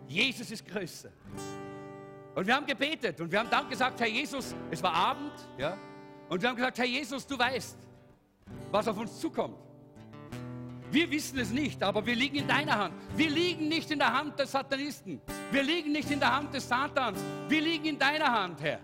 Jesus 0.07 0.51
ist 0.51 0.67
größer. 0.67 1.11
Und 2.35 2.47
wir 2.47 2.55
haben 2.55 2.67
gebetet 2.67 3.21
und 3.21 3.31
wir 3.31 3.38
haben 3.38 3.51
dann 3.51 3.69
gesagt, 3.69 4.01
Herr 4.01 4.07
Jesus, 4.07 4.55
es 4.71 4.83
war 4.83 4.95
Abend, 4.95 5.33
ja, 5.57 5.77
und 6.29 6.41
wir 6.43 6.49
haben 6.49 6.57
gesagt, 6.57 6.79
Herr 6.79 6.85
Jesus, 6.85 7.27
du 7.27 7.38
weißt, 7.38 7.79
was 8.71 8.88
auf 8.88 8.99
uns 8.99 9.19
zukommt. 9.19 9.57
Wir 10.91 11.11
wissen 11.11 11.38
es 11.38 11.51
nicht, 11.51 11.83
aber 11.83 12.05
wir 12.05 12.14
liegen 12.14 12.37
in 12.37 12.49
deiner 12.49 12.79
Hand. 12.79 12.95
Wir 13.14 13.29
liegen 13.29 13.69
nicht 13.69 13.91
in 13.91 13.99
der 13.99 14.12
Hand 14.12 14.38
des 14.38 14.53
Satanisten. 14.53 15.21
Wir 15.51 15.62
liegen 15.62 15.93
nicht 15.93 16.11
in 16.11 16.19
der 16.19 16.35
Hand 16.35 16.55
des 16.55 16.67
Satans. 16.67 17.19
Wir 17.49 17.61
liegen 17.61 17.85
in 17.85 17.99
deiner 17.99 18.33
Hand, 18.33 18.62
Herr. 18.62 18.81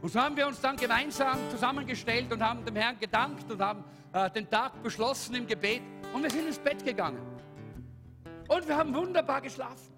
Und 0.00 0.12
so 0.12 0.20
haben 0.20 0.36
wir 0.36 0.46
uns 0.46 0.60
dann 0.60 0.76
gemeinsam 0.76 1.38
zusammengestellt 1.50 2.32
und 2.32 2.42
haben 2.42 2.64
dem 2.64 2.76
Herrn 2.76 2.98
gedankt 2.98 3.50
und 3.50 3.60
haben 3.60 3.82
äh, 4.12 4.30
den 4.30 4.48
Tag 4.48 4.80
beschlossen 4.82 5.34
im 5.34 5.46
Gebet 5.46 5.82
und 6.12 6.22
wir 6.22 6.30
sind 6.30 6.46
ins 6.46 6.58
Bett 6.58 6.84
gegangen. 6.84 7.18
Und 8.48 8.66
wir 8.66 8.76
haben 8.76 8.94
wunderbar 8.94 9.40
geschlafen. 9.40 9.92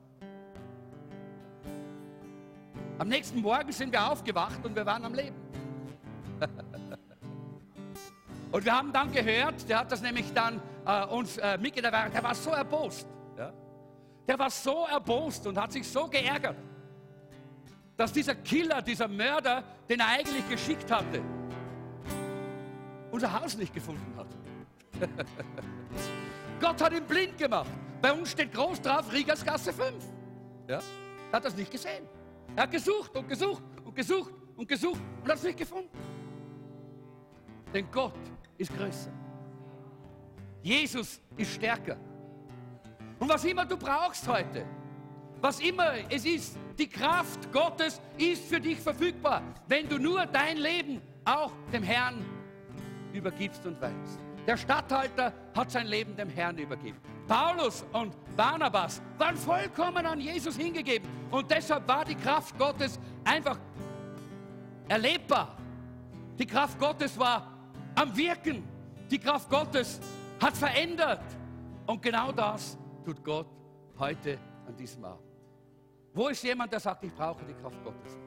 Am 2.99 3.09
nächsten 3.09 3.41
Morgen 3.41 3.73
sind 3.73 3.93
wir 3.93 4.11
aufgewacht 4.11 4.65
und 4.65 4.75
wir 4.75 4.85
waren 4.85 5.05
am 5.05 5.15
Leben. 5.15 5.37
und 8.53 8.65
wir 8.65 8.77
haben 8.77 8.93
dann 8.93 9.13
gehört, 9.13 9.69
der 9.69 9.81
hat 9.81 9.93
das 9.93 10.01
nämlich 10.01 10.33
dann 10.33 10.61
äh, 10.87 11.05
uns 11.07 11.37
äh, 11.39 11.59
mitgeteilt, 11.59 12.15
der 12.15 12.23
war 12.23 12.35
so 12.35 12.51
erbost. 12.51 13.07
Ja? 13.37 13.53
Der 14.27 14.39
war 14.39 14.51
so 14.51 14.87
erbost 14.91 15.47
und 15.47 15.59
hat 15.59 15.73
sich 15.73 15.87
so 15.89 16.09
geärgert, 16.09 16.57
dass 18.01 18.15
dieser 18.15 18.35
Killer, 18.35 18.81
dieser 18.81 19.07
Mörder, 19.09 19.63
den 19.87 20.01
er 20.01 20.09
eigentlich 20.09 20.49
geschickt 20.49 20.91
hatte, 20.91 21.21
unser 23.11 23.31
Haus 23.39 23.59
nicht 23.59 23.75
gefunden 23.75 24.17
hat. 24.17 24.27
Gott 26.63 26.81
hat 26.81 26.95
ihn 26.95 27.05
blind 27.05 27.37
gemacht. 27.37 27.69
Bei 28.01 28.11
uns 28.11 28.31
steht 28.31 28.55
groß 28.55 28.81
drauf 28.81 29.13
Riegersgasse 29.13 29.75
5. 29.75 30.03
Ja? 30.67 30.79
Er 31.31 31.37
hat 31.37 31.45
das 31.45 31.55
nicht 31.55 31.71
gesehen. 31.71 32.09
Er 32.57 32.63
hat 32.63 32.71
gesucht 32.71 33.15
und 33.15 33.29
gesucht 33.29 33.63
und 33.85 33.95
gesucht 33.95 34.33
und 34.57 34.67
gesucht 34.67 35.03
und 35.23 35.29
hat 35.29 35.37
es 35.37 35.43
nicht 35.43 35.59
gefunden. 35.59 35.91
Denn 37.75 37.87
Gott 37.91 38.15
ist 38.57 38.75
größer. 38.75 39.13
Jesus 40.63 41.21
ist 41.37 41.53
stärker. 41.53 41.99
Und 43.19 43.29
was 43.29 43.45
immer 43.45 43.67
du 43.67 43.77
brauchst 43.77 44.27
heute, 44.27 44.65
was 45.41 45.61
immer 45.61 45.93
es 46.09 46.25
ist, 46.25 46.57
die 46.79 46.89
Kraft 46.89 47.53
Gottes 47.53 48.01
ist 48.17 48.45
für 48.45 48.61
dich 48.61 48.79
verfügbar, 48.79 49.43
wenn 49.69 49.89
du 49.89 49.99
nur 49.99 50.27
dein 50.27 50.57
Leben 50.57 51.01
auch 51.25 51.53
dem 51.73 51.83
Herrn 51.83 52.25
übergibst 53.13 53.65
und 53.67 53.81
weißt. 53.81 54.19
Der 54.47 54.57
Statthalter 54.57 55.33
hat 55.55 55.71
sein 55.71 55.87
Leben 55.87 56.17
dem 56.17 56.29
Herrn 56.29 56.57
übergeben. 56.59 56.99
Paulus 57.29 57.85
und 57.93 58.15
Barnabas 58.37 59.01
waren 59.19 59.37
vollkommen 59.37 60.05
an 60.07 60.21
Jesus 60.21 60.57
hingegeben. 60.57 61.09
Und 61.31 61.51
deshalb 61.51 61.87
war 61.87 62.05
die 62.05 62.15
Kraft 62.15 62.59
Gottes 62.59 62.99
einfach 63.25 63.59
erlebbar. 64.89 65.57
Die 66.39 66.47
Kraft 66.47 66.79
Gottes 66.79 67.19
war 67.19 67.47
am 67.95 68.17
Wirken. 68.17 68.65
Die 69.11 69.19
Kraft 69.19 69.49
Gottes 69.49 70.01
hat 70.43 70.57
verändert. 70.57 71.23
Und 71.87 72.03
genau 72.03 72.33
das 72.33 72.77
tut 73.05 73.23
Gott 73.23 73.47
heute 73.99 74.39
an 74.67 74.77
diesem 74.77 75.05
Abend. 75.05 75.30
Wo 76.13 76.29
ist 76.29 76.43
jemand, 76.43 76.73
der 76.73 76.81
sagt, 76.81 77.05
ich 77.05 77.15
brauche 77.15 77.45
die 77.45 77.55
Kraft 77.55 77.83
Gottes? 77.85 78.19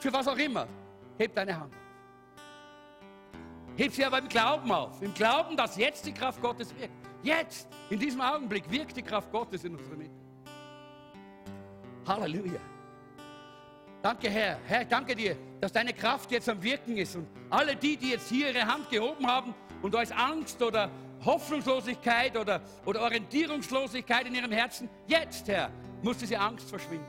Für 0.00 0.12
was 0.12 0.26
auch 0.26 0.36
immer. 0.36 0.66
Heb 1.18 1.34
deine 1.34 1.58
Hand 1.58 1.72
auf. 1.72 1.80
Heb 3.76 3.92
sie 3.92 4.04
aber 4.04 4.18
im 4.18 4.28
Glauben 4.28 4.72
auf. 4.72 5.00
Im 5.00 5.14
Glauben, 5.14 5.56
dass 5.56 5.76
jetzt 5.76 6.04
die 6.04 6.12
Kraft 6.12 6.40
Gottes 6.42 6.74
wirkt. 6.76 6.92
Jetzt, 7.22 7.68
in 7.90 7.98
diesem 7.98 8.20
Augenblick, 8.20 8.70
wirkt 8.70 8.96
die 8.96 9.02
Kraft 9.02 9.30
Gottes 9.30 9.64
in 9.64 9.76
unserer 9.76 9.96
Mitte. 9.96 10.14
Halleluja. 12.06 12.60
Danke, 14.02 14.30
Herr. 14.30 14.58
Herr, 14.66 14.84
danke 14.84 15.14
dir, 15.14 15.36
dass 15.60 15.72
deine 15.72 15.92
Kraft 15.92 16.30
jetzt 16.32 16.48
am 16.48 16.62
Wirken 16.62 16.96
ist. 16.96 17.16
Und 17.16 17.28
alle 17.50 17.76
die, 17.76 17.96
die 17.96 18.10
jetzt 18.10 18.28
hier 18.28 18.48
ihre 18.48 18.66
Hand 18.66 18.88
gehoben 18.88 19.26
haben 19.26 19.54
und 19.82 19.94
aus 19.94 20.10
Angst 20.10 20.60
oder 20.62 20.90
Hoffnungslosigkeit 21.24 22.36
oder, 22.36 22.62
oder 22.86 23.02
Orientierungslosigkeit 23.02 24.26
in 24.26 24.34
ihrem 24.34 24.52
Herzen, 24.52 24.88
jetzt, 25.06 25.48
Herr, 25.48 25.70
muss 26.02 26.18
diese 26.18 26.38
Angst 26.38 26.68
verschwinden. 26.68 27.06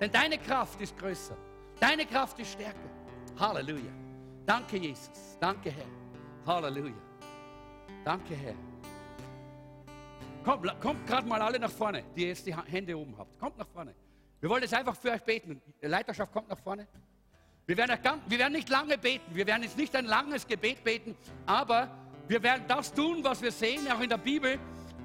Denn 0.00 0.10
deine 0.10 0.38
Kraft 0.38 0.80
ist 0.80 0.96
größer. 0.98 1.36
Deine 1.78 2.06
Kraft 2.06 2.38
ist 2.38 2.52
stärker. 2.52 2.90
Halleluja. 3.38 3.92
Danke, 4.46 4.76
Jesus. 4.76 5.36
Danke, 5.38 5.70
Herr. 5.70 5.86
Halleluja. 6.46 6.94
Danke, 8.04 8.34
Herr. 8.34 8.54
Kommt, 10.44 10.80
kommt 10.80 11.06
gerade 11.06 11.26
mal 11.26 11.40
alle 11.40 11.58
nach 11.58 11.70
vorne, 11.70 12.04
die 12.16 12.24
jetzt 12.24 12.46
die 12.46 12.54
Hände 12.54 12.96
oben 12.96 13.14
habt. 13.18 13.38
Kommt 13.38 13.58
nach 13.58 13.68
vorne. 13.68 13.94
Wir 14.40 14.48
wollen 14.48 14.62
jetzt 14.62 14.74
einfach 14.74 14.96
für 14.96 15.10
euch 15.10 15.22
beten. 15.22 15.60
Die 15.82 15.86
Leiterschaft 15.86 16.32
kommt 16.32 16.48
nach 16.48 16.58
vorne. 16.58 16.86
Wir 17.66 17.76
werden, 17.76 17.98
wir 18.26 18.38
werden 18.38 18.54
nicht 18.54 18.68
lange 18.68 18.96
beten. 18.96 19.34
Wir 19.34 19.46
werden 19.46 19.62
jetzt 19.62 19.76
nicht 19.76 19.94
ein 19.94 20.06
langes 20.06 20.46
Gebet 20.46 20.82
beten, 20.82 21.14
aber 21.46 21.88
wir 22.26 22.42
werden 22.42 22.64
das 22.66 22.92
tun, 22.92 23.22
was 23.22 23.42
wir 23.42 23.52
sehen, 23.52 23.86
auch 23.90 24.00
in 24.00 24.08
der 24.08 24.18
Bibel, 24.18 24.58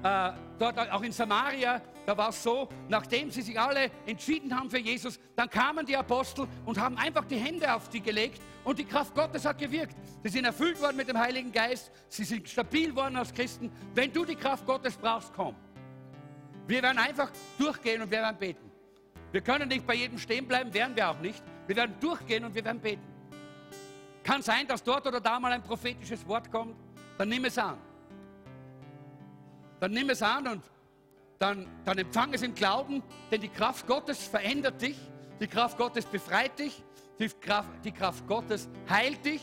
äh, 0.06 0.32
dort 0.58 0.78
auch 0.78 1.02
in 1.02 1.12
Samaria. 1.12 1.80
Da 2.04 2.16
war 2.16 2.28
es 2.28 2.42
so, 2.42 2.68
nachdem 2.88 3.30
sie 3.30 3.42
sich 3.42 3.58
alle 3.58 3.90
entschieden 4.06 4.56
haben 4.56 4.70
für 4.70 4.78
Jesus, 4.78 5.18
dann 5.34 5.50
kamen 5.50 5.84
die 5.84 5.96
Apostel 5.96 6.46
und 6.64 6.78
haben 6.78 6.96
einfach 6.96 7.24
die 7.24 7.36
Hände 7.36 7.74
auf 7.74 7.88
die 7.88 8.00
gelegt 8.00 8.40
und 8.62 8.78
die 8.78 8.84
Kraft 8.84 9.14
Gottes 9.14 9.44
hat 9.44 9.58
gewirkt. 9.58 9.96
Sie 10.22 10.28
sind 10.28 10.44
erfüllt 10.44 10.80
worden 10.80 10.96
mit 10.96 11.08
dem 11.08 11.18
Heiligen 11.18 11.50
Geist, 11.50 11.90
sie 12.08 12.24
sind 12.24 12.48
stabil 12.48 12.94
worden 12.94 13.16
als 13.16 13.34
Christen. 13.34 13.72
Wenn 13.94 14.12
du 14.12 14.24
die 14.24 14.36
Kraft 14.36 14.64
Gottes 14.66 14.96
brauchst, 14.96 15.32
komm. 15.34 15.56
Wir 16.68 16.82
werden 16.82 16.98
einfach 16.98 17.30
durchgehen 17.58 18.02
und 18.02 18.10
wir 18.10 18.18
werden 18.18 18.36
beten. 18.38 18.70
Wir 19.32 19.40
können 19.40 19.68
nicht 19.68 19.86
bei 19.86 19.94
jedem 19.94 20.18
stehen 20.18 20.46
bleiben, 20.46 20.72
werden 20.72 20.94
wir 20.94 21.10
auch 21.10 21.18
nicht. 21.18 21.42
Wir 21.66 21.76
werden 21.76 21.96
durchgehen 22.00 22.44
und 22.44 22.54
wir 22.54 22.64
werden 22.64 22.80
beten. 22.80 23.02
Kann 24.22 24.42
sein, 24.42 24.66
dass 24.66 24.82
dort 24.82 25.06
oder 25.06 25.20
da 25.20 25.40
mal 25.40 25.52
ein 25.52 25.62
prophetisches 25.62 26.26
Wort 26.26 26.50
kommt, 26.50 26.76
dann 27.18 27.28
nimm 27.28 27.44
es 27.44 27.58
an. 27.58 27.78
Dann 29.80 29.92
nimm 29.92 30.10
es 30.10 30.22
an 30.22 30.46
und 30.46 30.62
dann, 31.38 31.66
dann 31.84 31.98
empfang 31.98 32.32
es 32.32 32.42
im 32.42 32.54
Glauben, 32.54 33.02
denn 33.30 33.40
die 33.40 33.48
Kraft 33.48 33.86
Gottes 33.86 34.26
verändert 34.26 34.80
dich, 34.80 34.96
die 35.40 35.46
Kraft 35.46 35.76
Gottes 35.76 36.06
befreit 36.06 36.58
dich, 36.58 36.82
die 37.18 37.28
Kraft, 37.28 37.68
die 37.84 37.92
Kraft 37.92 38.26
Gottes 38.26 38.68
heilt 38.88 39.24
dich, 39.24 39.42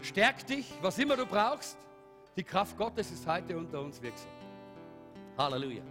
stärkt 0.00 0.50
dich, 0.50 0.72
was 0.80 0.98
immer 0.98 1.16
du 1.16 1.26
brauchst. 1.26 1.76
Die 2.36 2.44
Kraft 2.44 2.76
Gottes 2.76 3.10
ist 3.10 3.26
heute 3.26 3.56
unter 3.56 3.80
uns 3.80 4.00
wirksam. 4.02 4.30
Halleluja. 5.38 5.82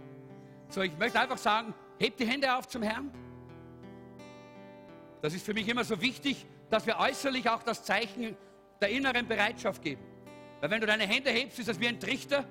So, 0.68 0.82
ich 0.82 0.96
möchte 0.98 1.20
einfach 1.20 1.38
sagen, 1.38 1.74
hebt 1.98 2.20
die 2.20 2.26
Hände 2.26 2.54
auf 2.54 2.68
zum 2.68 2.82
Herrn. 2.82 3.10
Das 5.22 5.34
ist 5.34 5.44
für 5.44 5.54
mich 5.54 5.66
immer 5.68 5.84
so 5.84 6.00
wichtig, 6.00 6.46
dass 6.70 6.86
wir 6.86 6.98
äußerlich 6.98 7.48
auch 7.48 7.62
das 7.62 7.82
Zeichen 7.82 8.36
der 8.80 8.90
inneren 8.90 9.26
Bereitschaft 9.26 9.82
geben. 9.82 10.02
Weil 10.60 10.70
wenn 10.70 10.80
du 10.80 10.86
deine 10.86 11.06
Hände 11.06 11.30
hebst, 11.30 11.58
ist 11.58 11.68
das 11.68 11.80
wie 11.80 11.88
ein 11.88 12.00
Trichter 12.00 12.44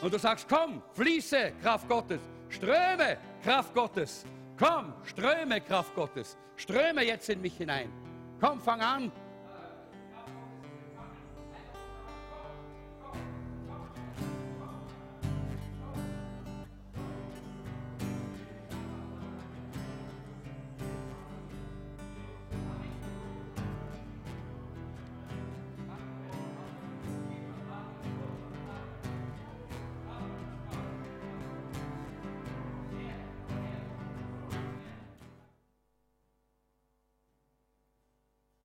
und 0.00 0.12
du 0.12 0.18
sagst, 0.18 0.48
komm, 0.48 0.82
fließe, 0.94 1.52
Kraft 1.62 1.88
Gottes, 1.88 2.20
ströme, 2.48 3.18
Kraft 3.42 3.74
Gottes, 3.74 4.24
komm, 4.58 4.92
ströme, 5.04 5.60
Kraft 5.60 5.94
Gottes, 5.94 6.36
ströme 6.56 7.02
jetzt 7.02 7.28
in 7.28 7.40
mich 7.40 7.56
hinein. 7.56 7.90
Komm, 8.40 8.60
fang 8.60 8.80
an, 8.80 9.12